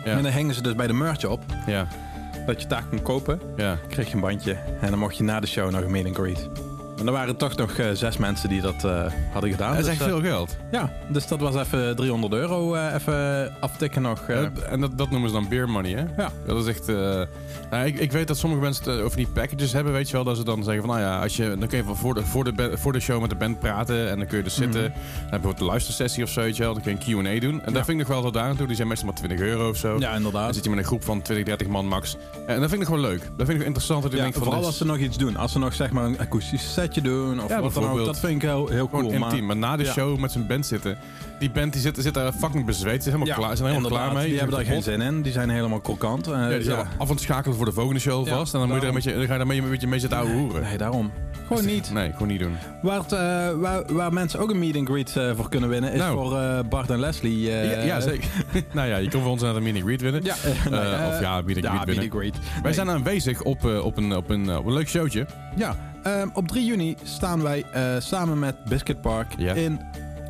Ja. 0.05 0.13
En 0.13 0.23
dan 0.23 0.33
hingen 0.33 0.55
ze 0.55 0.63
dus 0.63 0.75
bij 0.75 0.87
de 0.87 0.93
merch 0.93 1.25
op. 1.25 1.41
Ja. 1.67 1.87
Dat 2.47 2.63
je 2.63 2.69
daar 2.69 2.85
kon 2.91 3.03
kopen. 3.03 3.41
Ja. 3.57 3.79
kreeg 3.89 4.09
je 4.09 4.15
een 4.15 4.21
bandje. 4.21 4.57
En 4.81 4.91
dan 4.91 4.99
mocht 4.99 5.17
je 5.17 5.23
na 5.23 5.41
de 5.41 5.47
show 5.47 5.71
nog 5.71 5.81
een 5.81 5.91
meet 5.91 6.07
and 6.07 6.15
greet. 6.17 6.49
En 7.01 7.07
er 7.07 7.13
waren 7.13 7.37
toch 7.37 7.57
nog 7.57 7.73
eh, 7.73 7.87
zes 7.93 8.17
mensen 8.17 8.49
die 8.49 8.61
dat 8.61 8.85
eh, 8.85 9.05
hadden 9.33 9.51
gedaan. 9.51 9.71
Dat 9.71 9.79
is 9.79 9.85
Dus, 9.85 9.93
echt 9.93 10.01
eh, 10.01 10.07
veel 10.07 10.21
geld. 10.21 10.57
Ja, 10.71 10.93
dus 11.09 11.27
dat 11.27 11.41
was 11.41 11.55
even 11.55 11.97
300 11.97 12.33
euro 12.33 12.75
even 12.75 13.53
aftikken 13.61 14.03
nog. 14.03 14.21
en 14.71 14.81
dat, 14.81 14.99
dat 14.99 15.11
noemen 15.11 15.29
ze 15.29 15.35
dan 15.35 15.49
beer 15.49 15.69
money, 15.69 15.91
hè? 15.93 16.05
Ja. 16.23 16.31
Dat 16.47 16.67
is 16.67 16.67
echt... 16.67 16.87
nou, 17.71 17.87
ik, 17.87 17.99
ik 17.99 18.13
weet 18.13 18.27
dat 18.29 18.37
sommige 18.37 18.63
mensen 18.63 18.91
het, 18.93 19.01
over 19.03 19.17
die 19.17 19.27
packages 19.29 19.73
hebben, 19.73 19.93
weet 19.93 20.07
je 20.09 20.13
wel. 20.13 20.25
Dat 20.25 20.37
ze 20.37 20.45
dan 20.45 20.65
zeggen 20.65 20.83
van, 20.85 20.95
nou 20.95 21.07
ja, 21.07 21.21
als 21.23 21.37
je, 21.37 21.57
dan 21.59 21.69
kun 21.69 21.79
je 21.79 21.85
voor 21.95 22.15
de, 22.15 22.23
voor, 22.25 22.45
de, 22.45 22.71
voor 22.75 22.93
de 22.93 23.01
show 23.01 23.21
met 23.21 23.31
de 23.31 23.37
band 23.37 23.59
praten. 23.59 24.11
En 24.11 24.19
dan 24.19 24.27
kun 24.27 24.37
je 24.39 24.45
dus 24.45 24.55
zitten. 24.55 24.83
Dan 24.83 24.91
heb 24.93 24.95
je 25.23 25.29
bijvoorbeeld 25.31 25.61
een 25.61 25.67
luistersessie 25.67 26.23
of 26.25 26.31
zo, 26.31 26.41
weet 26.41 26.57
je 26.57 26.63
wel. 26.63 26.73
Dan 26.73 26.83
kun 26.83 26.97
je 26.99 27.15
een 27.17 27.25
Q&A 27.25 27.41
doen. 27.41 27.63
En 27.65 27.73
daar 27.73 27.85
vind 27.85 28.01
ik 28.01 28.07
nog 28.07 28.15
wel 28.17 28.23
tot 28.23 28.35
daar 28.35 28.49
aan 28.49 28.57
toe. 28.57 28.67
Die 28.67 28.77
zijn 28.77 28.89
meestal 28.89 29.07
maar 29.07 29.17
20 29.17 29.39
euro 29.41 29.69
of 29.69 29.77
zo. 29.77 29.93
ja, 29.95 29.99
Dan 29.99 30.17
inderdaad. 30.17 30.55
zit 30.55 30.65
je 30.65 30.71
met 30.71 30.79
een 30.79 30.85
groep 30.85 31.05
van 31.05 31.23
20, 31.23 31.45
30 31.47 31.67
man 31.67 31.87
max. 31.87 32.17
En 32.47 32.61
dat 32.61 32.69
vind 32.69 32.81
ik 32.81 32.87
gewoon 32.87 33.03
leuk. 33.03 33.21
Dat 33.37 33.47
vind 33.47 33.61
ik 33.61 33.67
interessant. 33.67 34.03
Dat 34.03 34.13
Ja, 34.13 34.19
denk 34.19 34.35
vooral 34.35 34.65
als 34.65 34.77
ze 34.79 34.85
nog 34.85 34.99
iets 34.99 35.17
doen. 35.19 35.37
Als 35.37 35.53
ze 35.53 35.59
nog 35.59 35.75
zeg 35.75 35.91
maar 35.91 36.05
een 36.05 36.19
akoestisch 36.19 36.73
setje 36.87 37.01
doen 37.01 37.41
of 37.43 37.49
Ja, 37.49 37.61
wat 37.61 37.75
dan 37.75 37.89
ook. 37.89 38.05
Dat 38.05 38.19
vind 38.19 38.33
ik 38.35 38.43
heel, 38.49 38.69
heel 38.69 38.89
cool. 38.89 39.11
intiem. 39.11 39.47
Maar, 39.47 39.57
na 39.57 39.77
de 39.77 39.85
show 39.85 40.19
met 40.19 40.33
zijn 40.33 40.47
band 40.47 40.67
zitten. 40.67 40.97
Die 41.39 41.51
band 41.51 41.73
die 41.73 41.83
zit, 41.83 41.97
zit 42.01 42.15
daar 42.15 42.33
fucking 42.33 42.65
bezweet. 42.67 43.03
Ze 43.03 43.11
zijn 43.11 43.15
helemaal, 43.21 43.39
klaar, 43.39 43.57
zijn 43.57 43.69
helemaal 43.69 43.91
klaar 43.91 44.13
mee. 44.13 44.29
Die 44.29 44.39
hebben 44.39 44.57
daar 44.57 44.65
geen 44.67 44.83
zin 44.83 45.01
in. 45.01 45.23
Die 45.23 45.33
zijn 45.33 45.49
helemaal 45.51 45.81
krokant. 45.81 46.27
Ja, 46.27 46.49
die 46.49 46.63
zijn 46.63 46.79
af 46.79 46.87
aan 46.99 47.09
het 47.09 47.21
schakelen 47.21 47.57
voor 47.57 47.65
de 47.67 47.73
volgende 47.73 48.01
show 48.01 48.29
vast. 48.29 48.55
En 48.55 48.59
dan, 48.61 48.69
moet 48.69 48.77
je 48.77 48.83
er 48.83 48.89
een 48.89 48.95
beetje, 48.95 49.13
dan 49.15 49.27
ga 49.27 49.33
je 49.33 49.39
daar 49.39 49.47
mee, 49.47 49.63
een 49.63 49.71
beetje 49.71 49.87
mee 49.87 49.99
zitten 49.99 50.19
ouwe 50.19 50.33
hoeren. 50.33 50.63
Nee, 50.63 50.79
daarom. 50.79 51.13
Gewoon 51.47 51.65
niet. 51.67 51.91
Nee, 51.93 52.13
gewoon 52.13 52.29
niet 52.29 52.41
doen. 52.41 52.57
Waar, 52.83 52.99
het, 52.99 53.13
eh, 53.13 53.19
waar, 53.61 53.83
waar 53.95 54.13
mensen 54.13 54.41
ook 54.41 54.51
een 54.51 54.59
meet 54.59 54.77
and 54.77 54.89
greet 54.89 55.17
eh, 55.17 55.31
voor 55.37 55.49
kunnen 55.49 55.69
winnen, 55.69 55.93
is 55.93 55.99
Nou. 55.99 56.15
voor 56.29 56.65
Bart 56.69 56.91
en 56.91 57.01
Leslie. 57.01 57.41
ja, 57.41 57.61
ja, 57.63 58.01
zeker. 58.01 58.29
nou 58.75 58.89
ja, 58.89 58.97
je 58.97 59.11
kon 59.11 59.23
voor 59.23 59.31
ons 59.31 59.43
naar 59.43 59.55
de 59.55 59.61
mini 59.61 59.81
greet 59.81 60.01
winnen. 60.01 60.25
Ja, 60.25 60.35
nee, 60.71 60.81
of 61.09 61.21
ja, 61.21 61.41
meet 61.45 61.57
and 61.57 61.65
ja, 61.65 61.71
greet 61.75 61.85
winnen. 61.85 62.05
meet 62.05 62.13
and 62.13 62.21
greet. 62.21 62.35
Wij 62.35 62.63
Nee. 62.63 62.73
zijn 62.73 62.91
aanwezig 62.91 63.43
op, 63.43 63.65
op, 63.65 63.97
een, 63.97 64.17
op, 64.17 64.29
een, 64.31 64.57
op 64.57 64.67
een 64.67 64.73
leuk 64.73 64.89
showtje. 64.89 65.27
Ja, 65.57 65.77
ehm, 66.07 66.29
op 66.33 66.49
3 66.49 66.65
juni 66.67 66.97
staan 67.03 67.43
wij 67.43 67.65
eh, 67.73 67.83
samen 67.99 68.39
met 68.39 68.65
Biscuit 68.69 69.01
Park 69.01 69.35
Ja. 69.39 69.55
in 69.55 69.81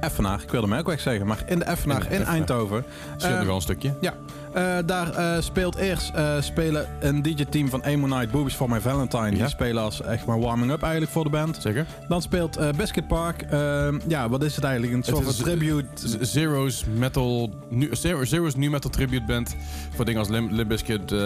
Effenaar. 0.01 0.43
Ik 0.43 0.51
wilde 0.51 0.67
Melkweg 0.67 1.01
zeggen, 1.01 1.27
maar 1.27 1.43
in 1.47 1.59
de 1.59 1.65
Effenaar 1.65 2.13
In 2.13 2.19
de. 2.19 2.25
Eindhoven. 2.25 2.85
Scheelt 3.17 3.33
Eh, 3.33 3.37
nog 3.39 3.47
wel 3.47 3.55
een 3.55 3.61
stukje. 3.63 3.95
Ja, 4.01 4.15
eh, 4.53 4.77
daar 4.87 5.15
eh, 5.15 5.41
speelt 5.43 5.77
eerst 5.77 6.13
spelen 6.41 6.87
een 7.01 7.23
DJ-team 7.23 7.69
van 7.69 7.81
Night 7.85 8.31
Boobies 8.31 8.55
for 8.55 8.69
My 8.69 8.81
Valentine. 8.81 9.31
Ja. 9.31 9.37
Die 9.37 9.49
spelen 9.49 9.83
als 9.83 10.03
echt 10.03 10.27
maar 10.27 10.41
warming-up 10.41 10.83
eigenlijk 10.83 11.13
voor 11.13 11.25
de 11.25 11.31
band. 11.31 11.57
Zeker. 11.61 11.87
Dan 12.09 12.23
speelt 12.23 12.59
Biscuit 12.77 13.09
Park. 13.09 13.43
ehm, 13.43 13.99
ja, 14.09 14.29
wat 14.29 14.43
is 14.45 14.55
het 14.57 14.65
eigenlijk? 14.65 14.93
Een 14.95 15.03
soort 15.03 15.25
van 15.25 15.35
tribute. 15.35 16.25
Zero's 16.27 16.85
metal, 16.95 17.51
nu, 17.69 17.89
Zero's 18.23 18.55
nu 18.57 18.71
metal 18.71 18.91
tribute 18.91 19.25
band 19.27 19.57
voor 19.95 20.05
dingen 20.05 20.21
als 20.21 20.29
Lim, 20.29 20.49
Limp 20.53 20.69
Bizkit, 20.69 21.13
ehm, 21.13 21.21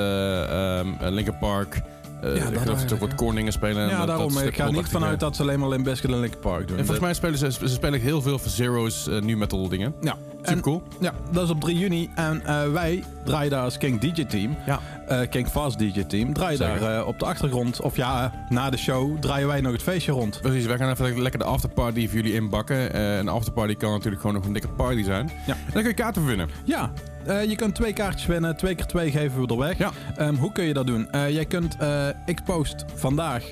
eh, 1.00 1.10
Linkin 1.10 1.38
Park. 1.38 1.80
Eh, 2.22 2.34
ik 2.34 2.42
geloof 2.42 2.64
dat 2.78 2.88
ze 2.88 2.94
ook 2.94 3.00
wat 3.00 3.10
ja. 3.10 3.16
Corningen 3.16 3.52
spelen. 3.52 3.82
en 3.82 3.88
Ja, 3.88 4.06
daarom. 4.06 4.34
dat 4.34 4.42
Ik 4.42 4.56
ga 4.56 4.70
niet 4.70 4.88
vanuit 4.88 5.20
dat 5.20 5.36
ze 5.36 5.42
alleen 5.42 5.58
maar 5.60 5.82
Bizkit 5.82 6.10
en 6.10 6.20
Linkin 6.20 6.40
Park 6.40 6.68
doen. 6.68 6.78
En 6.78 6.84
volgens 6.84 7.04
mij 7.06 7.14
spelen 7.14 7.38
ze, 7.38 7.52
ze 7.52 7.68
spelen 7.68 8.00
heel 8.00 8.22
veel 8.22 8.38
voor 8.38 8.50
Zero's 8.50 9.08
eh, 9.08 9.20
nu 9.20 9.36
metal 9.36 9.68
dingen. 9.68 9.94
Ja, 10.00 10.16
Super 10.36 10.52
en, 10.52 10.60
cool. 10.60 10.82
ja, 11.00 11.12
dat 11.32 11.44
is 11.44 11.50
op 11.50 11.60
3 11.60 11.78
juni. 11.78 12.10
En 12.14 12.42
eh, 12.46 12.72
wij 12.72 13.04
draaien 13.24 13.50
daar 13.50 13.62
als 13.64 13.78
King 13.78 14.00
DJ 14.00 14.24
Team. 14.24 14.56
Ja. 14.66 14.80
eh, 15.06 15.28
King 15.30 15.48
Fast 15.48 15.78
DJ 15.78 16.02
Team. 16.04 16.32
Draaien 16.32 16.56
Zeker. 16.58 16.80
daar 16.80 17.00
eh, 17.00 17.06
op 17.06 17.18
de 17.18 17.24
achtergrond. 17.24 17.80
Of 17.80 17.96
ja, 17.96 18.32
na 18.48 18.70
de 18.70 18.76
show 18.76 19.18
draaien 19.18 19.46
wij 19.48 19.60
nog 19.60 19.72
het 19.72 19.82
feestje 19.82 20.12
rond. 20.12 20.40
Precies, 20.40 20.66
wij 20.66 20.76
gaan 20.76 20.90
even 20.90 21.22
lekker 21.22 21.40
de 21.40 21.46
afterparty 21.46 22.06
voor 22.06 22.16
jullie 22.16 22.32
inbakken. 22.32 22.92
Eh 22.92 23.16
een 23.16 23.28
afterparty 23.28 23.74
kan 23.74 23.90
natuurlijk 23.90 24.20
gewoon 24.20 24.36
nog 24.36 24.46
een 24.46 24.52
dikke 24.52 24.68
party 24.68 25.02
zijn. 25.02 25.30
Ja. 25.46 25.52
En 25.52 25.72
dan 25.72 25.82
kun 25.82 25.90
je 25.90 25.94
kaarten 25.96 26.26
winnen. 26.26 26.48
Ja, 26.64 26.90
eh, 27.26 27.44
je 27.44 27.56
kunt 27.56 27.74
twee 27.74 27.92
kaartjes 27.92 28.26
winnen. 28.26 28.56
Twee 28.56 28.74
keer 28.74 28.86
twee 28.86 29.10
geven 29.10 29.40
we 29.40 29.46
er 29.46 29.58
weg. 29.58 29.78
Ja. 29.78 29.90
Ehm, 30.16 30.34
hoe 30.34 30.52
kun 30.52 30.64
je 30.64 30.72
dat 30.72 30.86
doen? 30.86 31.10
Eh, 31.10 31.30
jij 31.30 31.44
kunt, 31.44 31.76
eh, 31.76 32.08
ik 32.26 32.44
post 32.44 32.84
vandaag, 32.94 33.44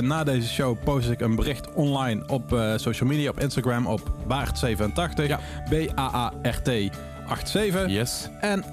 na 0.00 0.24
deze 0.24 0.48
show, 0.48 0.76
post 0.84 1.10
ik 1.10 1.20
een 1.20 1.36
bericht 1.36 1.72
online 1.72 2.22
op 2.26 2.56
social 2.76 3.08
media, 3.08 3.30
op 3.30 3.40
Instagram, 3.40 3.86
op 3.86 4.12
Baart87. 4.28 5.26
Ja. 5.26 5.40
B-A-A-R-T 5.68 6.90
87. 7.44 7.90
Yes. 7.90 8.28
En 8.40 8.64
eh, 8.64 8.72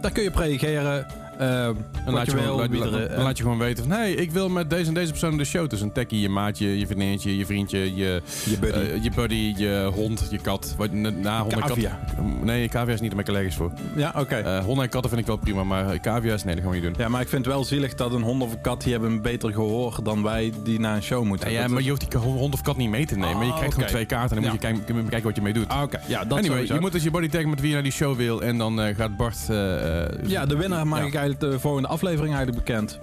daar 0.00 0.12
kun 0.12 0.22
je 0.22 0.28
op 0.28 0.36
reageren. 0.36 1.06
Dan 1.40 2.14
laat 2.14 2.26
je, 2.26 2.32
gewoon, 2.38 2.72
eh, 2.72 3.14
dan 3.14 3.22
laat 3.24 3.36
je 3.36 3.42
gewoon 3.42 3.58
weten 3.58 3.84
van... 3.84 3.92
hey, 3.92 4.12
ik 4.12 4.30
wil 4.30 4.48
met 4.48 4.70
deze 4.70 4.88
en 4.88 4.94
deze 4.94 5.10
persoon 5.10 5.36
de 5.36 5.44
show. 5.44 5.70
Dus 5.70 5.80
een 5.80 5.92
techie, 5.92 6.20
je 6.20 6.28
maatje, 6.28 6.78
je 6.78 6.86
vriendinnetje, 6.86 7.36
je 7.36 7.46
vriendje, 7.46 7.78
je, 7.96 8.22
je 8.44 8.58
buddy. 8.58 8.78
eh, 8.78 9.02
je 9.02 9.10
buddy, 9.10 9.52
je 9.56 9.90
hond, 9.94 10.26
je 10.30 10.38
kat. 10.38 10.74
Wat, 10.76 10.92
na, 10.92 11.40
hond 11.42 11.54
kat-. 11.54 11.78
Nee, 12.42 12.68
cavia 12.68 12.92
is 12.94 13.00
niet 13.00 13.18
ik 13.18 13.28
allergisch 13.28 13.54
voor. 13.54 13.72
ja, 13.96 14.12
oké. 14.16 14.34
Eh 14.34 14.64
honden 14.64 14.84
en 14.84 14.90
katten 14.90 15.10
vind 15.10 15.22
ik 15.22 15.26
wel 15.26 15.36
prima, 15.36 15.64
maar 15.64 16.00
cavia 16.00 16.34
is 16.34 16.44
nee, 16.44 16.54
dat 16.54 16.62
gaan 16.64 16.72
we 16.72 16.78
niet 16.78 16.86
doen. 16.86 16.94
ja, 16.98 17.08
maar 17.08 17.20
ik 17.20 17.28
vind 17.28 17.44
het 17.44 17.54
wel 17.54 17.64
zielig 17.64 17.94
dat 17.94 18.12
een 18.12 18.22
hond 18.22 18.42
of 18.42 18.52
een 18.52 18.60
kat 18.60 18.82
die 18.82 18.92
hebben 18.92 19.10
een 19.10 19.22
beter 19.22 19.52
gehoor 19.52 19.98
dan 20.02 20.22
wij 20.22 20.52
die 20.64 20.80
naar 20.80 20.96
een 20.96 21.02
show 21.02 21.24
moeten. 21.24 21.50
Ja, 21.52 21.60
ja, 21.60 21.68
maar 21.68 21.78
is- 21.78 21.84
je 21.84 21.90
hoeft 21.90 22.10
die 22.10 22.20
hond 22.20 22.54
of 22.54 22.62
kat 22.62 22.76
niet 22.76 22.90
mee 22.90 23.06
te 23.06 23.14
nemen. 23.16 23.36
Ah, 23.36 23.46
je 23.46 23.52
krijgt 23.54 23.74
gewoon 23.74 23.88
twee 23.88 24.04
kaarten 24.06 24.36
en 24.36 24.42
dan 24.42 24.52
moet 24.52 24.62
je 24.62 24.68
kijken, 25.08 25.22
wat 25.22 25.36
je 25.36 25.42
mee 25.42 25.52
doet. 25.52 25.68
Ah, 25.68 25.82
oké. 25.82 26.00
Ja, 26.06 26.24
dat 26.24 26.38
anyway, 26.38 26.48
sowieso. 26.50 26.74
je 26.74 26.80
moet 26.80 26.92
dus 26.92 27.02
je 27.02 27.10
body 27.10 27.28
taggen 27.28 27.50
met 27.50 27.58
wie 27.60 27.68
je 27.68 27.74
naar 27.74 27.82
die 27.82 27.92
show 27.92 28.16
wil. 28.16 28.42
En 28.42 28.58
dan 28.58 28.94
gaat 28.94 29.16
Bart... 29.16 29.38
Ja, 30.26 30.46
de 30.46 30.56
winnaar 30.56 30.86
maak 30.86 30.98
ik 30.98 31.14
eigenlijk 31.14 31.29
de 31.38 31.58
volgende 31.60 31.88
aflevering 31.88 32.34
eigenlijk 32.34 32.64
bekend. 32.64 32.98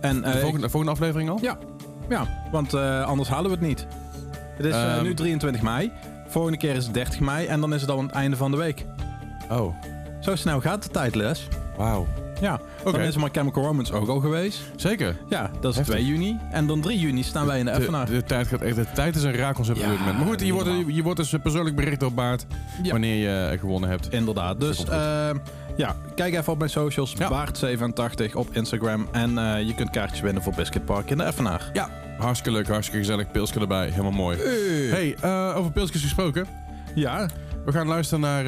En, 0.00 0.16
eh, 0.16 0.22
de 0.22 0.36
ik- 0.36 0.40
volgende, 0.42 0.64
de 0.64 0.70
volgende 0.70 0.94
aflevering 0.94 1.30
al? 1.30 1.38
Ja, 1.42 1.58
ja 2.08 2.26
want 2.50 2.74
eh, 2.74 3.02
anders 3.04 3.28
halen 3.28 3.50
we 3.50 3.56
het 3.56 3.66
niet. 3.66 3.86
Het 4.56 4.66
is 4.66 4.72
eh, 4.74 4.94
Ehm. 4.94 5.02
nu 5.04 5.14
23 5.14 5.62
mei. 5.62 5.92
Volgende 6.28 6.58
keer 6.58 6.74
is 6.74 6.84
het 6.84 6.94
30 6.94 7.20
mei 7.20 7.46
en 7.46 7.60
dan 7.60 7.74
is 7.74 7.80
het 7.80 7.90
al 7.90 7.98
aan 7.98 8.04
het 8.06 8.14
einde 8.14 8.36
van 8.36 8.50
de 8.50 8.56
week. 8.56 8.84
Oh, 9.50 9.74
Zo 10.20 10.36
snel 10.36 10.60
gaat 10.60 10.82
de 10.82 10.88
tijd, 10.88 11.14
Les. 11.14 11.48
wauw. 11.76 12.06
Ja, 12.40 12.60
Oké. 12.84 12.92
dan 12.92 13.00
is 13.00 13.16
My 13.16 13.28
Chemical 13.32 13.62
Romance 13.64 13.92
ook 13.92 14.08
al 14.08 14.20
geweest. 14.20 14.60
Zeker. 14.76 15.16
Ja, 15.28 15.50
dat 15.60 15.70
is 15.70 15.76
Heftig. 15.76 15.94
2 15.94 16.06
juni. 16.06 16.38
En 16.50 16.66
dan 16.66 16.80
3 16.80 16.98
juni 16.98 17.22
staan 17.22 17.46
wij 17.46 17.58
in 17.58 17.64
de 17.64 17.70
De, 17.70 17.76
Effenaar. 17.76 18.06
de 18.06 18.22
tijd 18.22 18.46
gaat 18.46 18.60
echt. 18.60 18.76
De 18.76 18.86
tijd 18.94 19.16
is 19.16 19.22
een 19.22 19.32
raar 19.34 19.54
concept 19.54 19.78
op 19.78 19.88
dit 19.88 19.98
moment. 19.98 20.18
Maar 20.18 20.26
goed, 20.26 20.40
je 20.40 20.52
wordt, 20.52 20.68
je 20.86 21.02
wordt 21.02 21.18
dus 21.18 21.34
persoonlijk 21.42 21.76
bericht 21.76 22.02
op 22.02 22.14
Baart 22.14 22.46
Ja. 22.82 22.90
wanneer 22.90 23.14
je 23.16 23.50
eh, 23.52 23.60
gewonnen 23.60 23.90
hebt. 23.90 24.12
Inderdaad. 24.12 24.60
Dus 24.60 24.84
ehm, 24.84 25.36
ja, 25.78 25.96
kijk 26.14 26.34
even 26.34 26.52
op 26.52 26.58
mijn 26.58 26.70
socials. 26.70 27.14
Ja. 27.18 27.46
Baart87 27.46 28.32
op 28.32 28.48
Instagram. 28.52 29.08
En 29.12 29.38
eh, 29.38 29.66
je 29.66 29.74
kunt 29.74 29.90
kaartjes 29.90 30.20
winnen 30.20 30.42
voor 30.42 30.52
Biscuit 30.56 30.84
Park 30.84 31.10
in 31.10 31.16
de 31.16 31.24
Effenaar. 31.24 31.70
Ja, 31.72 31.90
hartstikke 32.18 32.58
leuk, 32.58 32.68
hartstikke 32.68 32.98
gezellig. 32.98 33.30
Pilsje 33.30 33.60
erbij, 33.60 33.88
helemaal 33.88 34.10
mooi. 34.10 34.38
Hey, 34.90 35.16
eh, 35.20 35.56
over 35.56 35.72
pilsjes 35.72 36.02
gesproken. 36.02 36.46
Ja, 36.94 37.28
We 37.64 37.72
gaan 37.74 37.86
luisteren 37.86 38.20
naar, 38.20 38.44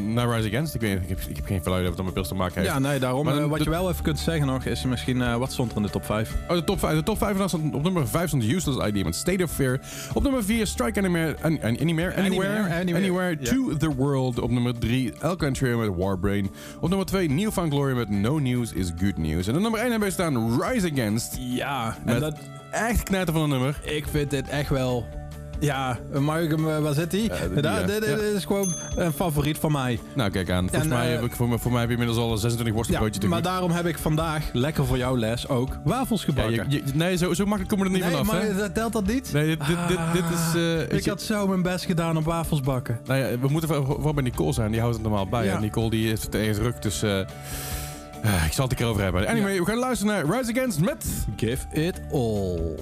naar 0.00 0.30
Rise 0.36 0.48
Against. 0.48 0.74
Ik, 0.74 0.80
weet, 0.80 1.02
ik, 1.02 1.08
heb, 1.08 1.18
ik 1.28 1.36
heb 1.36 1.46
geen 1.46 1.62
verluid 1.62 1.96
dat 1.96 2.04
met 2.04 2.14
pils 2.14 2.28
te 2.28 2.34
maken 2.34 2.54
heeft. 2.60 2.72
Ja, 2.72 2.78
nee, 2.78 2.98
daarom. 2.98 3.24
Maar 3.24 3.38
eh, 3.38 3.46
wat 3.46 3.58
de- 3.58 3.64
je 3.64 3.70
wel 3.70 3.90
even 3.90 4.02
kunt 4.02 4.18
zeggen 4.18 4.46
nog, 4.46 4.64
is 4.64 4.84
misschien... 4.84 5.22
eh, 5.22 5.36
wat 5.36 5.52
stond 5.52 5.70
er 5.70 5.76
in 5.76 5.82
de 5.82 5.90
top 5.90 6.04
5? 6.04 6.34
Oh, 6.48 6.56
de 6.56 6.64
top 6.64 6.78
5. 6.78 6.94
De 6.96 7.02
top 7.02 7.18
5 7.18 7.36
dan 7.36 7.48
stond 7.48 7.74
op 7.74 7.82
nummer 7.82 8.08
5 8.08 8.28
stond 8.28 8.44
Useless 8.44 8.86
ID 8.86 9.04
met 9.04 9.14
State 9.14 9.42
of 9.44 9.50
Fear. 9.50 9.80
Op 10.14 10.22
nummer 10.22 10.44
4 10.44 10.66
Strike 10.66 10.98
Anywhere, 11.00 11.36
an, 11.42 11.58
an- 11.62 11.78
anywhere, 11.80 12.14
anywhere, 12.94 13.36
to 13.38 13.76
the 13.76 13.94
World. 13.94 14.38
Op 14.40 14.50
nummer 14.50 14.78
3 14.78 15.12
El 15.20 15.36
Country 15.36 15.74
met 15.78 15.90
Warbrain. 15.96 16.50
Op 16.80 16.88
nummer 16.88 17.06
2 17.06 17.30
Neil 17.30 17.52
Van 17.52 17.70
Glory 17.70 17.96
met 17.96 18.08
No 18.10 18.38
News 18.38 18.72
is 18.72 18.90
Good 19.00 19.16
News. 19.16 19.46
En 19.46 19.54
op 19.56 19.60
nummer 19.60 19.80
1 19.80 19.90
hebben 19.90 20.08
we 20.08 20.14
staan 20.14 20.60
Rise 20.62 20.90
Against. 20.92 21.36
Ja, 21.38 21.96
en 22.04 22.20
dat, 22.20 22.36
echt 22.70 23.02
knetter 23.02 23.34
van 23.34 23.42
een 23.42 23.48
nummer. 23.48 23.80
ik 23.84 24.06
vind 24.10 24.30
dit 24.30 24.48
echt 24.48 24.68
wel... 24.68 25.06
Ja, 25.60 25.98
zit 26.94 27.12
hij? 27.12 27.20
Ja, 27.20 27.48
die, 27.54 27.62
ja. 27.62 27.82
dit, 27.82 28.04
Ja. 28.06 28.16
is 28.36 28.44
gewoon 28.44 28.74
een 28.96 29.12
favoriet 29.12 29.58
van 29.58 29.72
mij. 29.72 29.98
Nou, 30.14 30.30
kijk 30.30 30.50
aan. 30.50 30.68
Volgens, 30.68 30.82
En, 30.90 30.96
mij, 30.98 31.06
eh, 31.08 31.14
heb 31.14 31.24
ik, 31.24 31.32
voor, 31.36 31.48
me- 31.48 31.58
voor 31.58 31.70
mij 31.70 31.80
heb 31.80 31.90
je 31.90 31.96
inmiddels 31.96 32.24
al 32.24 32.36
26 32.36 32.66
Ja, 32.66 32.72
worstelbroodjes 32.72 33.18
te 33.22 33.28
maar 33.28 33.38
goed. 33.38 33.46
daarom 33.46 33.70
heb 33.70 33.86
ik 33.86 33.98
vandaag, 33.98 34.44
lekker 34.52 34.86
voor 34.86 34.96
jouw 34.96 35.16
les, 35.16 35.48
ook 35.48 35.78
wafels 35.84 36.20
Ja, 36.20 36.26
gebakken. 36.26 36.66
je- 36.70 36.76
je- 36.84 36.92
nee, 36.94 37.16
zo, 37.16 37.34
zo 37.34 37.44
makkelijk 37.44 37.68
komen 37.70 37.86
we 37.86 37.92
er 37.92 37.98
niet 37.98 38.12
nee, 38.12 38.24
vanaf, 38.24 38.32
maar 38.56 38.62
hè? 38.62 38.70
telt 38.70 38.92
dat 38.92 39.06
niet? 39.06 39.32
Nee, 39.32 39.46
dit, 39.46 39.66
dit, 39.66 39.76
dit, 39.88 39.98
dit 40.12 40.24
is... 40.24 40.46
eh, 40.48 40.54
weet 40.54 40.92
ik 40.92 41.06
had 41.06 41.22
zo 41.22 41.46
mijn 41.46 41.62
best 41.62 41.84
gedaan 41.84 42.16
op 42.16 42.24
wafels 42.24 42.60
bakken. 42.60 43.00
Nou 43.04 43.20
ja, 43.20 43.38
we 43.38 43.48
moeten 43.48 43.68
wel 44.02 44.14
bij 44.14 44.22
Nicole 44.22 44.52
zijn. 44.52 44.70
Die 44.70 44.80
houdt 44.80 44.94
het 44.94 45.04
normaal 45.04 45.26
bij. 45.28 45.44
Ja. 45.44 45.54
En 45.54 45.60
Nicole 45.60 45.90
die 45.90 46.08
heeft 46.08 46.22
het 46.22 46.34
erg 46.34 46.56
druk, 46.56 46.82
dus... 46.82 47.02
eh, 47.02 47.18
ik 48.46 48.52
zal 48.52 48.62
het 48.64 48.72
een 48.72 48.78
keer 48.78 48.86
over 48.86 49.02
hebben. 49.02 49.26
Anyway, 49.28 49.58
we 49.58 49.64
gaan 49.64 49.78
luisteren 49.78 50.14
naar 50.14 50.38
Rise 50.38 50.50
Against 50.52 50.80
met... 50.80 51.04
Give 51.36 51.64
it 51.72 52.00
all. 52.12 52.74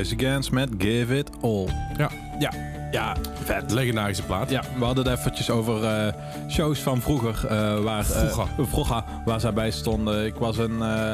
Rise 0.00 0.14
Against 0.16 0.50
met 0.50 0.68
Give 0.78 1.16
It 1.18 1.30
All. 1.40 1.66
Ja, 1.96 2.10
Ja, 2.38 2.50
ja, 2.90 3.16
vet. 3.44 3.70
legendarische 3.72 4.22
plaat. 4.22 4.50
Ja, 4.50 4.62
we 4.78 4.84
hadden 4.84 5.08
het 5.08 5.18
eventjes 5.18 5.50
over 5.50 5.84
eh, 5.84 6.12
shows 6.48 6.78
van 6.78 7.00
vroeger. 7.00 7.46
eh, 7.48 7.78
waar, 7.82 7.98
eh, 7.98 8.04
Vroeger. 8.06 8.46
vroeger, 8.66 9.02
waar 9.24 9.40
zij 9.40 9.52
bij 9.52 9.70
stonden. 9.70 10.26
Ik 10.26 10.34
was 10.34 10.58
een, 10.58 10.82
eh 10.82 11.10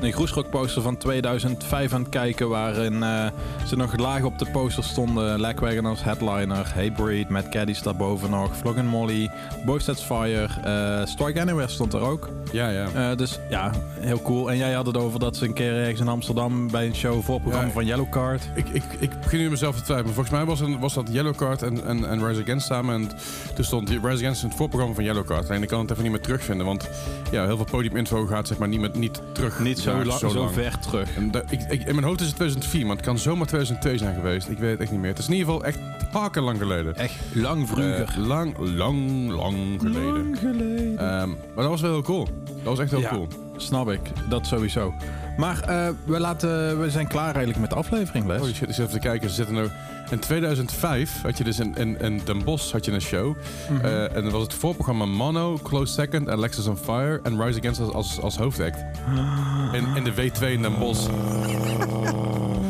een 0.00 0.12
Groesrock 0.12 0.50
poster 0.50 0.82
van 0.82 0.96
2005 0.96 1.92
aan 1.92 2.00
het 2.00 2.08
kijken. 2.08 2.48
Waarin 2.48 3.02
eh, 3.02 3.26
ze 3.66 3.76
nog 3.76 3.96
laag 3.96 4.22
op 4.22 4.38
de 4.38 4.46
poster 4.52 4.84
stonden. 4.84 5.40
Lagwagon 5.40 5.86
als 5.86 6.02
headliner. 6.02 6.72
Hatebreed, 6.74 7.28
Matt 7.28 7.48
Caddy 7.48 7.74
staat 7.74 7.96
boven 7.98 8.30
nog. 8.30 8.56
Vlog 8.56 8.76
and 8.76 8.86
Molly, 8.86 9.30
Boys 9.64 9.84
That's 9.84 10.02
Fire. 10.02 10.46
eh, 10.64 11.06
Strike 11.06 11.40
Anywhere 11.40 11.68
stond 11.68 11.92
er 11.92 12.00
ook. 12.00 12.28
Ja, 12.52 12.68
ja. 12.68 12.86
Eh, 13.10 13.16
dus 13.16 13.38
ja, 13.50 13.70
heel 13.98 14.22
cool. 14.22 14.50
En 14.50 14.56
jij 14.56 14.72
had 14.72 14.86
het 14.86 14.96
over 14.96 15.18
dat 15.20 15.36
ze 15.36 15.44
een 15.44 15.52
keer 15.52 15.74
ergens 15.76 16.00
in 16.00 16.08
Amsterdam 16.08 16.70
bij 16.70 16.86
een 16.86 16.94
show 16.94 17.22
voorprogramma 17.22 17.66
Ja. 17.66 17.72
van 17.72 17.86
Yellowcard. 17.86 18.42
Ik, 18.54 18.68
ik, 18.68 18.82
ik 18.98 19.20
begin 19.20 19.38
nu 19.38 19.50
mezelf 19.50 19.76
te 19.76 19.82
twijfelen. 19.82 20.14
Volgens 20.14 20.34
mij 20.36 20.44
was, 20.44 20.60
een, 20.60 20.78
was 20.78 20.94
dat 20.94 21.08
Yellowcard 21.12 21.62
en, 21.62 21.84
en, 21.86 22.08
en 22.08 22.26
Rise 22.26 22.42
Against 22.42 22.66
samen. 22.66 22.94
En 22.94 23.08
toen 23.54 23.64
stond 23.64 23.88
Rise 23.90 24.06
Against 24.06 24.42
in 24.42 24.48
het 24.48 24.56
voorprogramma 24.56 24.94
van 24.94 25.04
Yellowcard. 25.04 25.48
En 25.50 25.62
ik 25.62 25.68
kan 25.68 25.80
het 25.80 25.90
even 25.90 26.02
niet 26.02 26.12
meer 26.12 26.20
terugvinden. 26.20 26.66
Want 26.66 26.88
ja, 27.30 27.44
heel 27.46 27.56
veel 27.56 27.66
podiuminfo 27.70 28.26
gaat 28.26 28.48
zeg 28.48 28.58
maar 28.58 28.68
niet, 28.68 28.80
met, 28.80 28.94
niet 28.94 29.20
terug. 29.32 29.58
Niet 29.60 29.78
zo, 29.90 30.04
lang, 30.04 30.32
zo, 30.32 30.48
ver 30.48 30.78
terug. 30.78 31.16
En 31.16 31.30
ik, 31.48 31.60
ik, 31.68 31.82
in 31.84 31.94
mijn 31.94 32.06
hoofd 32.06 32.20
is 32.20 32.26
het 32.26 32.36
2004, 32.36 32.86
maar 32.86 32.96
het 32.96 33.04
kan 33.04 33.18
zomaar 33.18 33.46
2002 33.46 33.98
zijn 33.98 34.14
geweest. 34.14 34.48
Ik 34.48 34.58
weet 34.58 34.70
het 34.70 34.80
echt 34.80 34.90
niet 34.90 35.00
meer. 35.00 35.10
Het 35.10 35.18
is 35.18 35.26
in 35.26 35.32
ieder 35.32 35.46
geval 35.46 35.64
echt 35.64 35.78
haken 36.12 36.42
lang 36.42 36.58
geleden. 36.58 36.96
Echt 36.96 37.14
lang 37.32 37.68
vroeger. 37.68 38.00
Eh, 38.00 38.16
lang, 38.16 38.54
lang, 38.58 39.30
lang 39.30 39.80
geleden. 39.80 40.36
geleden. 40.36 40.98
Ehm, 40.98 41.28
maar 41.28 41.64
dat 41.64 41.68
was 41.68 41.80
wel 41.80 41.92
heel 41.92 42.02
cool. 42.02 42.28
Dat 42.44 42.62
was 42.64 42.78
echt 42.78 42.90
heel 42.90 43.00
Ja. 43.00 43.08
cool. 43.08 43.28
Snap 43.62 43.90
ik, 43.90 44.00
dat 44.28 44.46
sowieso. 44.46 44.94
Maar 45.36 45.60
eh, 45.60 45.88
we, 46.04 46.20
laten, 46.20 46.80
we 46.80 46.90
zijn 46.90 47.08
klaar 47.08 47.34
eigenlijk 47.34 47.58
met 47.58 47.70
de 47.70 47.76
aflevering, 47.76 48.26
Les. 48.26 48.40
Oh 48.40 48.46
shit, 48.46 48.68
eens 48.68 48.78
even 48.78 48.92
te 48.92 48.98
kijken. 48.98 49.28
Ze 49.28 49.34
zitten 49.34 49.54
nou... 49.54 49.68
In 50.10 50.18
2005 50.18 51.22
had 51.22 51.38
je 51.38 51.44
dus 51.44 51.58
in, 51.58 51.74
in, 51.76 52.00
in 52.00 52.20
Den 52.24 52.44
Bosch 52.44 52.72
had 52.72 52.84
je 52.84 52.92
een 52.92 53.00
show. 53.00 53.36
Mhm. 53.70 53.84
Eh, 53.84 54.16
en 54.16 54.22
dat 54.22 54.32
was 54.32 54.42
het 54.42 54.54
voorprogramma 54.54 55.04
Mono, 55.04 55.58
Close 55.62 55.92
Second, 55.92 56.28
Alexis 56.28 56.66
on 56.66 56.76
Fire 56.76 57.20
en 57.22 57.42
Rise 57.42 57.58
Against 57.58 57.80
als, 57.80 57.92
als, 57.92 58.20
als 58.20 58.36
hoofdact. 58.36 58.78
In, 59.72 59.86
in 59.96 60.04
de 60.04 60.12
W2 60.14 60.46
in 60.46 60.62
Den 60.62 60.78
Bosch. 60.78 61.08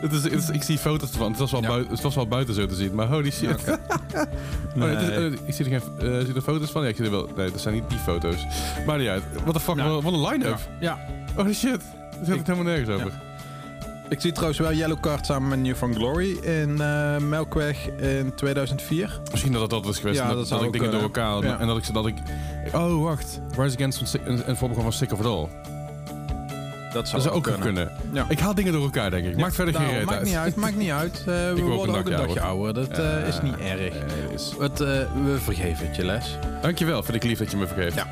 Het 0.00 0.12
is, 0.12 0.22
het 0.22 0.32
is- 0.32 0.48
ik 0.48 0.62
zie 0.62 0.78
foto's 0.78 1.10
ervan. 1.10 1.30
Het 1.30 1.40
was, 1.40 1.50
wel 1.50 1.60
Ja. 1.62 1.68
buiten, 1.68 1.92
het 1.92 2.00
was 2.02 2.14
wel 2.14 2.26
buiten 2.28 2.54
zo 2.54 2.66
te 2.66 2.74
zien, 2.74 2.94
maar 2.94 3.06
holy 3.08 3.30
shit. 3.30 3.58
Oh, 4.14 4.74
nee, 4.74 4.96
is- 4.96 5.08
eh, 5.08 5.24
ik 5.46 5.54
zie 5.54 5.64
er, 5.70 5.80
geen, 5.80 6.08
eh, 6.12 6.24
zie 6.24 6.34
er 6.34 6.42
foto's 6.42 6.70
van. 6.70 6.82
Ja, 6.82 6.88
ik 6.88 6.96
zie 6.96 7.04
er 7.04 7.10
wel. 7.10 7.28
Nee, 7.36 7.50
dat 7.50 7.60
zijn 7.60 7.74
niet 7.74 7.88
die 7.88 7.98
foto's. 7.98 8.46
Maar 8.86 8.98
niet 8.98 9.08
uit. 9.08 9.22
Wat 9.44 9.54
de 9.54 9.60
fuck, 9.60 9.74
Nou. 9.74 10.02
wat 10.02 10.12
een 10.12 10.20
line-up. 10.28 10.58
Ja. 10.80 10.98
Holy 11.36 11.52
shit. 11.54 11.80
Er 12.20 12.24
zit 12.26 12.36
het 12.36 12.46
helemaal 12.46 12.72
nergens 12.72 12.88
over. 12.96 13.12
Ik 14.08 14.20
zie 14.20 14.32
trouwens 14.32 14.58
wel 14.60 14.72
Yellow 14.72 15.00
Card 15.00 15.26
samen 15.26 15.48
met 15.48 15.58
New 15.60 15.74
From 15.74 15.94
Glory 15.94 16.36
in 16.38 16.80
eh, 16.80 17.16
Melkweg 17.18 17.86
in 17.88 18.34
2004. 18.34 19.20
Misschien 19.30 19.52
dat 19.52 19.60
het 19.60 19.70
dat 19.70 19.84
was 19.84 19.98
geweest. 19.98 20.18
Ja, 20.18 20.22
en 20.28 20.28
dat, 20.36 20.48
dat 20.48 20.58
dat, 20.58 20.66
ik 20.66 20.72
dingen 20.72 20.90
door 20.90 21.00
elkaar. 21.02 21.42
Ja. 21.44 21.58
En 21.58 21.66
dat 21.66 21.76
ik, 21.76 21.94
dat 21.94 22.06
ik... 22.06 22.14
Oh, 22.74 23.02
wacht. 23.02 23.40
Rise 23.56 23.76
Against 23.76 24.14
een 24.24 24.56
voorbeeld 24.56 24.82
van 24.82 24.92
Sick 24.92 25.12
of 25.12 25.18
It 25.18 25.26
All. 25.26 25.48
Dat 26.92 27.08
zou, 27.08 27.22
Dat 27.22 27.32
zou 27.32 27.54
ook 27.54 27.60
kunnen. 27.60 27.92
Ja. 28.12 28.24
Ik 28.28 28.38
haal 28.38 28.54
dingen 28.54 28.72
door 28.72 28.82
elkaar, 28.82 29.10
denk 29.10 29.26
ik. 29.26 29.36
Maakt 29.36 29.54
verder 29.54 29.74
geen 29.74 29.82
Nou, 29.82 29.96
reet 29.96 30.04
maakt 30.04 30.18
uit. 30.18 30.26
niet 30.26 30.36
uit, 30.36 30.54
maakt 30.56 30.76
niet 30.76 30.90
uit. 30.90 31.18
Eh, 31.26 31.26
we 31.26 31.60
worden 31.62 31.94
een 31.94 32.00
ook 32.00 32.06
een 32.06 32.16
dagje 32.16 32.40
ouder. 32.40 32.74
Dat 32.74 32.98
eh, 32.98 33.28
is 33.28 33.40
niet 33.42 33.56
erg. 33.58 33.94
Is- 34.34 34.52
Het, 34.58 34.80
eh, 34.80 34.86
we 35.24 35.36
vergeven 35.42 35.86
het 35.86 35.96
je 35.96 36.04
les. 36.04 36.38
Dankjewel, 36.62 37.02
vind 37.02 37.16
ik 37.16 37.22
lief 37.22 37.38
dat 37.38 37.50
je 37.50 37.56
me 37.56 37.66
vergeeft. 37.66 37.94
Ja. 37.96 38.06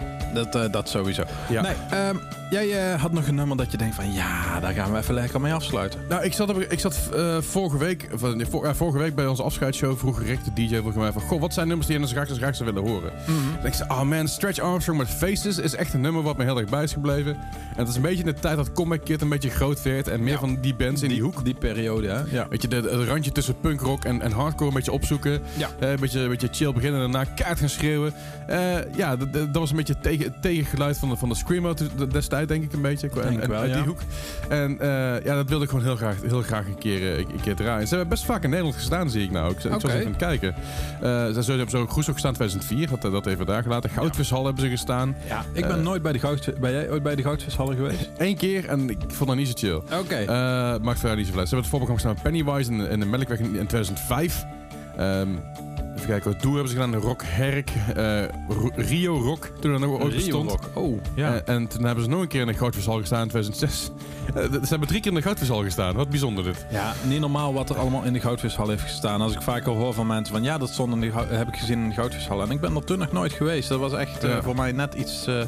Dat, 0.45 0.55
eh, 0.55 0.73
dat 0.73 0.89
sowieso. 0.89 1.23
Ja. 1.49 1.63
Nee, 1.63 1.73
ehm, 1.91 2.17
jij 2.51 2.93
eh, 2.93 3.01
had 3.01 3.13
nog 3.13 3.27
een 3.27 3.35
nummer 3.35 3.57
dat 3.57 3.71
je 3.71 3.77
denkt 3.77 3.95
van 3.95 4.13
ja, 4.13 4.61
daar 4.61 4.73
gaan 4.73 4.93
we 4.93 4.99
even 4.99 5.15
lekker 5.15 5.41
mee 5.41 5.53
afsluiten. 5.53 6.01
Nou, 6.09 6.25
ik 6.25 6.33
zat, 6.33 6.59
ik 6.69 6.81
zat 6.81 6.99
eh, 7.15 7.37
vorige 7.41 7.79
week, 7.79 8.09
vor- 8.51 8.75
vorige 8.77 8.99
week 8.99 9.15
bij 9.15 9.27
onze 9.27 9.43
afscheidsshow 9.43 9.99
vroeg 9.99 10.23
Rick, 10.23 10.39
de 10.45 10.53
DJ, 10.67 10.77
vroeg 10.81 10.95
mij 10.95 11.13
van, 11.13 11.23
goh, 11.23 11.41
wat 11.41 11.55
zijn 11.55 11.67
nummers 11.69 11.89
die 11.89 12.01
je 12.01 12.07
graag, 12.07 12.29
graag 12.29 12.57
zou 12.57 12.73
willen 12.73 12.91
horen? 12.91 13.13
En 13.61 13.67
ik 13.67 13.75
zei, 13.75 13.89
oh 13.91 14.03
man, 14.03 14.29
Stretch 14.29 14.59
Armstrong 14.59 14.99
met 14.99 15.09
Faces 15.09 15.59
is 15.59 15.75
echt 15.75 15.93
een 15.95 16.01
nummer 16.01 16.23
wat 16.23 16.37
me 16.37 16.45
heel 16.45 16.59
erg 16.59 16.71
bij 16.71 16.83
is 16.83 16.93
gebleven. 16.93 17.33
En 17.35 17.85
het 17.85 17.89
is 17.89 17.97
een 17.97 18.03
beetje 18.03 18.19
in 18.25 18.27
de 18.27 18.35
tijd 18.41 18.57
dat 18.57 18.73
Comeback 18.73 19.05
Kid 19.05 19.21
een 19.23 19.29
beetje 19.29 19.51
groot 19.51 19.83
werd 19.83 20.09
en 20.09 20.23
meer 20.23 20.33
Ja. 20.33 20.39
van 20.39 20.59
die 20.61 20.75
bands 20.75 21.03
in 21.03 21.09
die, 21.09 21.23
hoek. 21.23 21.45
Die 21.45 21.55
periode, 21.55 22.09
hè? 22.09 22.21
Ja. 22.37 22.47
Weet 22.49 22.63
je, 22.63 22.69
het 22.75 23.09
randje 23.09 23.33
tussen 23.33 23.61
punkrock 23.61 24.05
en, 24.05 24.23
en 24.23 24.33
hardcore 24.33 24.69
een 24.69 24.75
beetje 24.75 24.93
opzoeken. 24.93 25.41
Ja. 25.57 25.69
Een, 25.79 26.01
beetje, 26.01 26.21
een 26.21 26.29
beetje 26.29 26.49
chill 26.51 26.73
beginnen 26.73 27.03
en 27.05 27.13
daarna 27.13 27.31
kaart 27.35 27.59
gaan 27.59 27.69
schreeuwen. 27.69 28.13
Ja, 28.97 29.17
dat 29.17 29.49
was 29.53 29.71
een 29.71 29.77
beetje 29.77 29.99
tegen, 30.01 30.28
het 30.33 30.43
tegengeluid 30.43 30.99
van 30.99 31.09
de, 31.09 31.17
van 31.17 31.29
de 31.29 31.35
Screamo 31.35 31.75
destijds, 32.13 32.49
denk 32.49 32.63
ik 32.65 32.73
een 32.73 32.83
beetje. 32.83 33.09
En, 33.09 33.23
Denk 33.29 33.41
en- 33.41 33.49
wel, 33.49 33.61
uit 33.61 33.73
die 33.73 33.83
hoek. 33.83 33.99
En 34.49 34.81
eh, 34.81 34.89
ja, 35.25 35.35
dat 35.35 35.49
wilde 35.49 35.65
ik 35.65 35.71
gewoon 35.71 35.85
heel 35.85 35.97
graag, 35.97 36.17
heel 36.23 36.43
graag 36.43 36.67
een, 36.67 36.79
keer, 36.79 37.13
eh, 37.13 37.19
een 37.19 37.41
keer 37.43 37.57
draaien. 37.57 37.89
Ze 37.89 37.95
hebben 37.95 38.09
best 38.15 38.25
vaak 38.25 38.43
in 38.43 38.49
Nederland 38.49 38.77
gestaan, 38.77 39.11
zie 39.11 39.23
ik 39.25 39.31
nou. 39.31 39.51
Ik, 39.51 39.65
ik 39.65 39.71
was 39.71 39.85
Oké. 39.85 39.93
even 39.93 40.07
aan 40.07 40.13
het 40.13 40.21
kijken. 40.21 40.55
Eh, 41.01 41.27
ze 41.35 41.43
ze 41.43 41.51
hebben 41.51 41.71
zo 41.71 41.81
ook 41.81 41.93
gestaan 41.93 42.31
in 42.31 42.37
2004, 42.37 42.89
dat, 43.01 43.13
dat 43.13 43.27
even 43.27 43.47
daar 43.47 43.63
gelaten. 43.63 43.91
Goudvishal 43.91 44.45
hebben 44.45 44.63
ze 44.63 44.71
gestaan. 44.71 45.17
ja. 45.29 45.45
Ik 45.53 45.67
ben 45.67 45.83
nooit 45.83 46.03
bij 46.03 46.13
de 46.13 46.19
goud, 46.19 46.53
ben 46.61 46.73
jij 46.73 46.91
ooit 46.91 47.03
bij 47.03 47.15
de 47.15 47.23
goudvishallen 47.23 47.77
geweest? 47.77 48.11
Eén 48.19 48.37
keer 48.37 48.69
en 48.69 48.91
ik 48.91 48.99
vond 49.07 49.29
dat 49.29 49.39
niet 49.39 49.49
zo 49.49 49.55
chill. 49.57 49.99
Oké. 49.99 50.15
Eh 50.17 50.27
maakt 50.83 50.99
verder 50.99 51.17
niet 51.17 51.27
zoveel 51.27 51.41
uit. 51.41 51.49
Ze 51.49 51.55
hebben 51.55 51.59
het 51.59 51.67
voorprogramma 51.67 51.95
gestaan 51.95 52.13
met 52.13 52.23
Pennywise 52.23 52.73
in, 52.73 52.91
in 52.91 53.01
de 53.01 53.07
Melkweg 53.07 53.39
in, 53.39 53.45
in 53.45 53.67
2005. 53.67 54.45
Ehm, 54.97 55.29
even 55.99 56.11
kijken, 56.11 56.33
wat 56.33 56.43
Doe 56.43 56.53
hebben 56.53 56.71
ze 56.73 56.77
gedaan. 56.81 56.95
Rock 57.01 57.23
Herk, 57.25 57.71
eh, 57.97 58.23
Rio 58.77 59.17
Rock, 59.21 59.51
toen 59.61 59.73
er 59.73 59.81
nog 59.81 60.01
ooit 60.01 60.15
bestond. 60.15 60.51
Rock. 60.51 60.61
Oh, 60.75 61.01
ja. 61.15 61.35
Eh, 61.35 61.55
en 61.55 61.67
toen 61.69 61.85
hebben 61.85 62.05
ze 62.05 62.11
nog 62.11 62.21
een 62.21 62.29
keer 62.29 62.41
in 62.41 62.47
de 62.47 62.55
Goudvishal 62.55 62.99
gestaan 63.01 63.23
in 63.23 63.29
2006. 63.29 63.91
Eh, 64.35 64.43
ze 64.63 64.69
hebben 64.69 64.89
drie 64.89 65.01
keer 65.01 65.11
in 65.11 65.17
de 65.17 65.23
Goudvishal 65.23 65.63
gestaan. 65.63 65.95
Wat 65.95 66.09
bijzonder 66.11 66.45
dit. 66.45 66.67
Ja, 66.71 66.93
niet 67.07 67.21
normaal 67.21 67.53
wat 67.55 67.71
er 67.71 67.79
allemaal 67.79 68.03
in 68.05 68.13
de 68.13 68.21
goudvishal 68.21 68.69
heeft 68.69 68.83
gestaan. 68.83 69.21
Als 69.21 69.33
ik 69.33 69.43
vaker 69.43 69.73
hoor 69.73 69.95
van 69.95 70.07
mensen 70.07 70.35
van 70.35 70.43
ja, 70.43 70.59
dat 70.59 70.69
stond 70.69 70.93
in 70.95 71.01
de, 71.01 71.11
heb 71.29 71.49
ik 71.49 71.57
gezien 71.57 71.83
in 71.83 71.89
de 71.89 71.95
goudvishal. 71.95 72.43
En 72.43 72.51
ik 72.51 72.61
ben 72.61 72.75
er 72.77 72.85
toen 72.85 72.99
nog 72.99 73.13
nooit 73.13 73.33
geweest. 73.33 73.69
Dat 73.69 73.79
was 73.81 73.93
echt 73.93 74.23
Ja. 74.23 74.43
voor 74.43 74.55
mij 74.57 74.73
net 74.73 74.95
iets. 74.95 75.25
ja, 75.25 75.47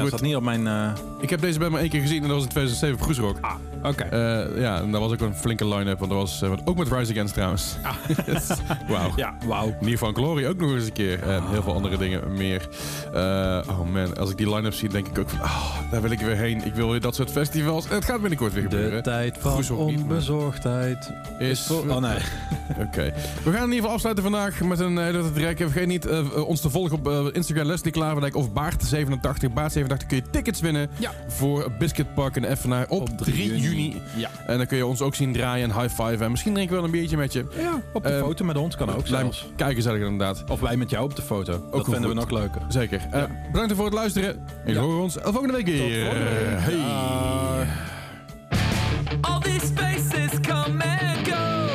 dat 0.00 0.08
zat 0.08 0.20
niet 0.20 0.36
op 0.36 0.42
mijn. 0.42 0.94
Ik 1.20 1.30
heb 1.30 1.40
deze 1.40 1.58
band 1.58 1.70
maar 1.70 1.80
één 1.80 1.90
keer 1.90 2.00
gezien 2.00 2.22
en 2.22 2.28
dat 2.28 2.36
was 2.36 2.42
in 2.42 2.48
2007 2.50 2.96
op 2.96 3.02
Groesrock. 3.02 3.38
Oké. 3.84 4.02
Eh, 4.02 4.60
ja, 4.60 4.80
en 4.80 4.90
dat 4.90 5.00
was 5.00 5.12
ook 5.12 5.20
een 5.20 5.34
flinke 5.34 5.66
line-up. 5.68 5.98
Want 5.98 6.10
dat 6.10 6.20
was 6.20 6.42
eh, 6.42 6.52
ook 6.64 6.76
met 6.76 6.92
Rise 6.92 7.12
Against 7.12 7.34
trouwens. 7.34 7.76
Wauw. 8.88 9.12
ja, 9.16 9.34
wauw. 9.46 9.74
Nieuw 9.80 9.96
van 9.96 10.14
Glory 10.14 10.46
ook 10.46 10.56
nog 10.60 10.72
eens 10.72 10.86
een 10.86 10.92
keer. 10.92 11.22
En 11.22 11.42
heel 11.50 11.62
veel 11.62 11.74
andere 11.74 11.96
dingen 11.96 12.32
meer. 12.32 12.68
Eh, 13.14 13.60
oh 13.68 13.92
man, 13.92 14.16
als 14.16 14.30
ik 14.30 14.36
die 14.36 14.54
line-up 14.54 14.72
zie, 14.74 14.88
denk 14.88 15.06
ik 15.06 15.18
ook 15.18 15.30
van... 15.30 15.40
ah, 15.40 15.76
daar 15.90 16.02
wil 16.02 16.10
ik 16.10 16.20
weer 16.20 16.36
heen. 16.36 16.64
Ik 16.64 16.74
wil 16.74 16.90
weer 16.90 17.00
dat 17.00 17.14
soort 17.14 17.30
festivals. 17.30 17.88
En 17.88 17.94
het 17.94 18.04
gaat 18.04 18.20
binnenkort 18.20 18.52
weer 18.52 18.62
De 18.62 18.68
gebeuren. 18.68 19.02
tijd 19.02 19.36
van 19.40 19.56
niet, 19.60 19.70
onbezorgdheid 19.70 21.12
Is. 21.38 21.70
Oh 21.70 21.96
nee. 21.96 22.18
Oké. 22.86 23.12
We 23.44 23.50
gaan 23.52 23.54
in 23.54 23.60
ieder 23.62 23.74
geval 23.74 23.90
afsluiten 23.90 24.24
vandaag 24.24 24.60
met 24.60 24.78
een 24.78 24.98
hele 24.98 25.32
trek. 25.32 25.58
Vergeet 25.58 25.86
niet 25.86 26.08
ons 26.46 26.60
te 26.60 26.70
volgen 26.70 26.96
op 26.96 27.30
Instagram, 27.32 27.66
Leslie 27.66 27.92
Klaverdijk 27.92 28.36
of 28.36 28.48
Baart87. 28.48 29.48
Baart87 29.50 30.06
kun 30.06 30.16
je 30.16 30.22
tickets 30.30 30.60
winnen 30.60 30.90
Ja. 30.98 31.10
voor 31.28 31.72
Biscuit 31.78 32.14
Park 32.14 32.36
in 32.36 32.44
Effenaar 32.44 32.86
op, 32.88 33.08
3 33.18 33.56
juni. 33.56 33.73
Ja. 34.16 34.30
En 34.46 34.56
dan 34.56 34.66
kun 34.66 34.76
je 34.76 34.86
ons 34.86 35.00
ook 35.00 35.14
zien 35.14 35.32
draaien 35.32 35.70
en 35.70 35.80
high-five. 35.80 36.24
En 36.24 36.30
misschien 36.30 36.52
drinken 36.54 36.74
we 36.74 36.80
wel 36.80 36.90
een 36.90 36.98
biertje 36.98 37.16
met 37.16 37.32
je. 37.32 37.44
ja, 37.56 37.80
op 37.92 38.02
de 38.02 38.08
Eh, 38.08 38.18
foto 38.20 38.44
met 38.44 38.56
ons 38.56 38.76
kan 38.76 38.94
ook 38.94 39.06
zelfs. 39.06 39.46
Kijk 39.56 39.74
gezellig 39.74 40.00
inderdaad. 40.02 40.44
Of 40.50 40.60
wij 40.60 40.76
met 40.76 40.90
jou 40.90 41.04
op 41.04 41.16
de 41.16 41.22
foto. 41.22 41.52
dat 41.52 41.62
goed 41.72 41.84
vinden 41.92 42.08
we 42.08 42.14
nog 42.14 42.30
leuker. 42.30 42.62
Zeker. 42.68 43.00
Eh, 43.10 43.22
bedankt 43.52 43.74
voor 43.74 43.84
het 43.84 43.94
luisteren. 43.94 44.44
Ja. 44.66 44.80
horen 44.80 45.02
ons 45.02 45.16
volgende 45.22 45.52
week 45.52 45.66
weer. 45.66 46.10
Hey. 46.60 47.66
All 49.20 49.40
these 49.40 49.72
faces 49.74 50.40
come 50.40 50.84
and 50.84 51.28
go. 51.28 51.68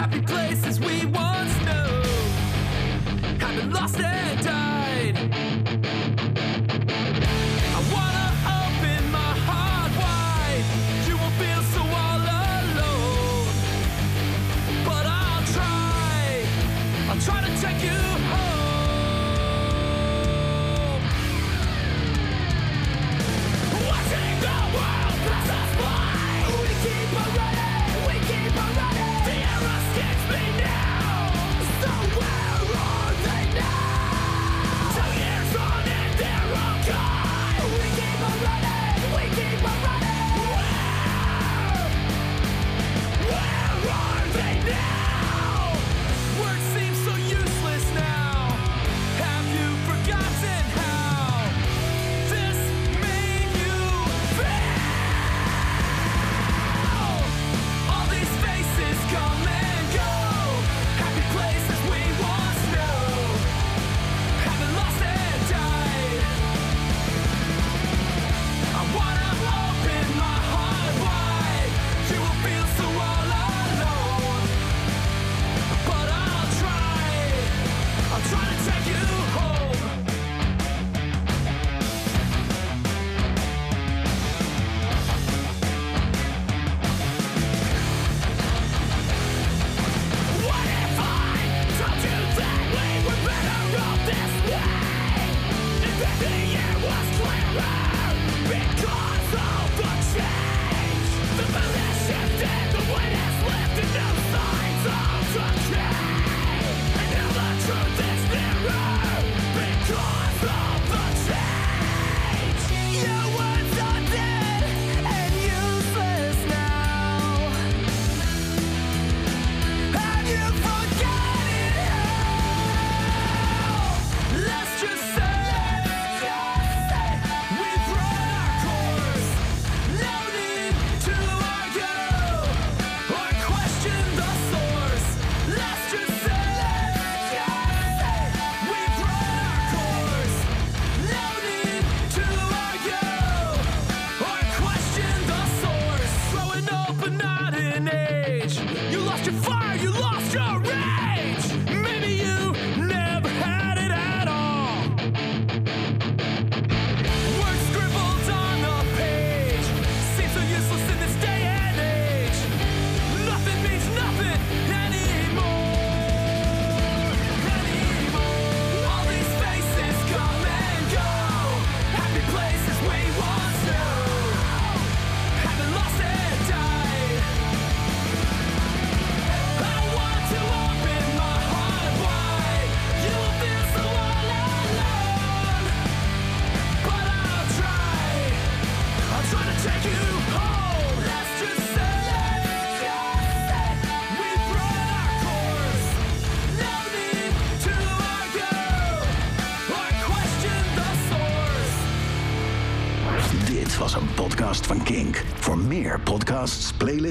Happy 0.00 0.20
places 0.20 0.78
we 0.78 1.02
once 1.12 1.54
knew. 1.64 2.02
Have 3.38 3.54
been 3.60 3.72
lost 3.72 3.94
and 3.94 4.42
died. 4.42 4.63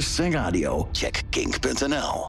Playlists 0.03 0.19
en 0.19 0.31
check 0.93 1.23
kink.nl. 1.31 2.21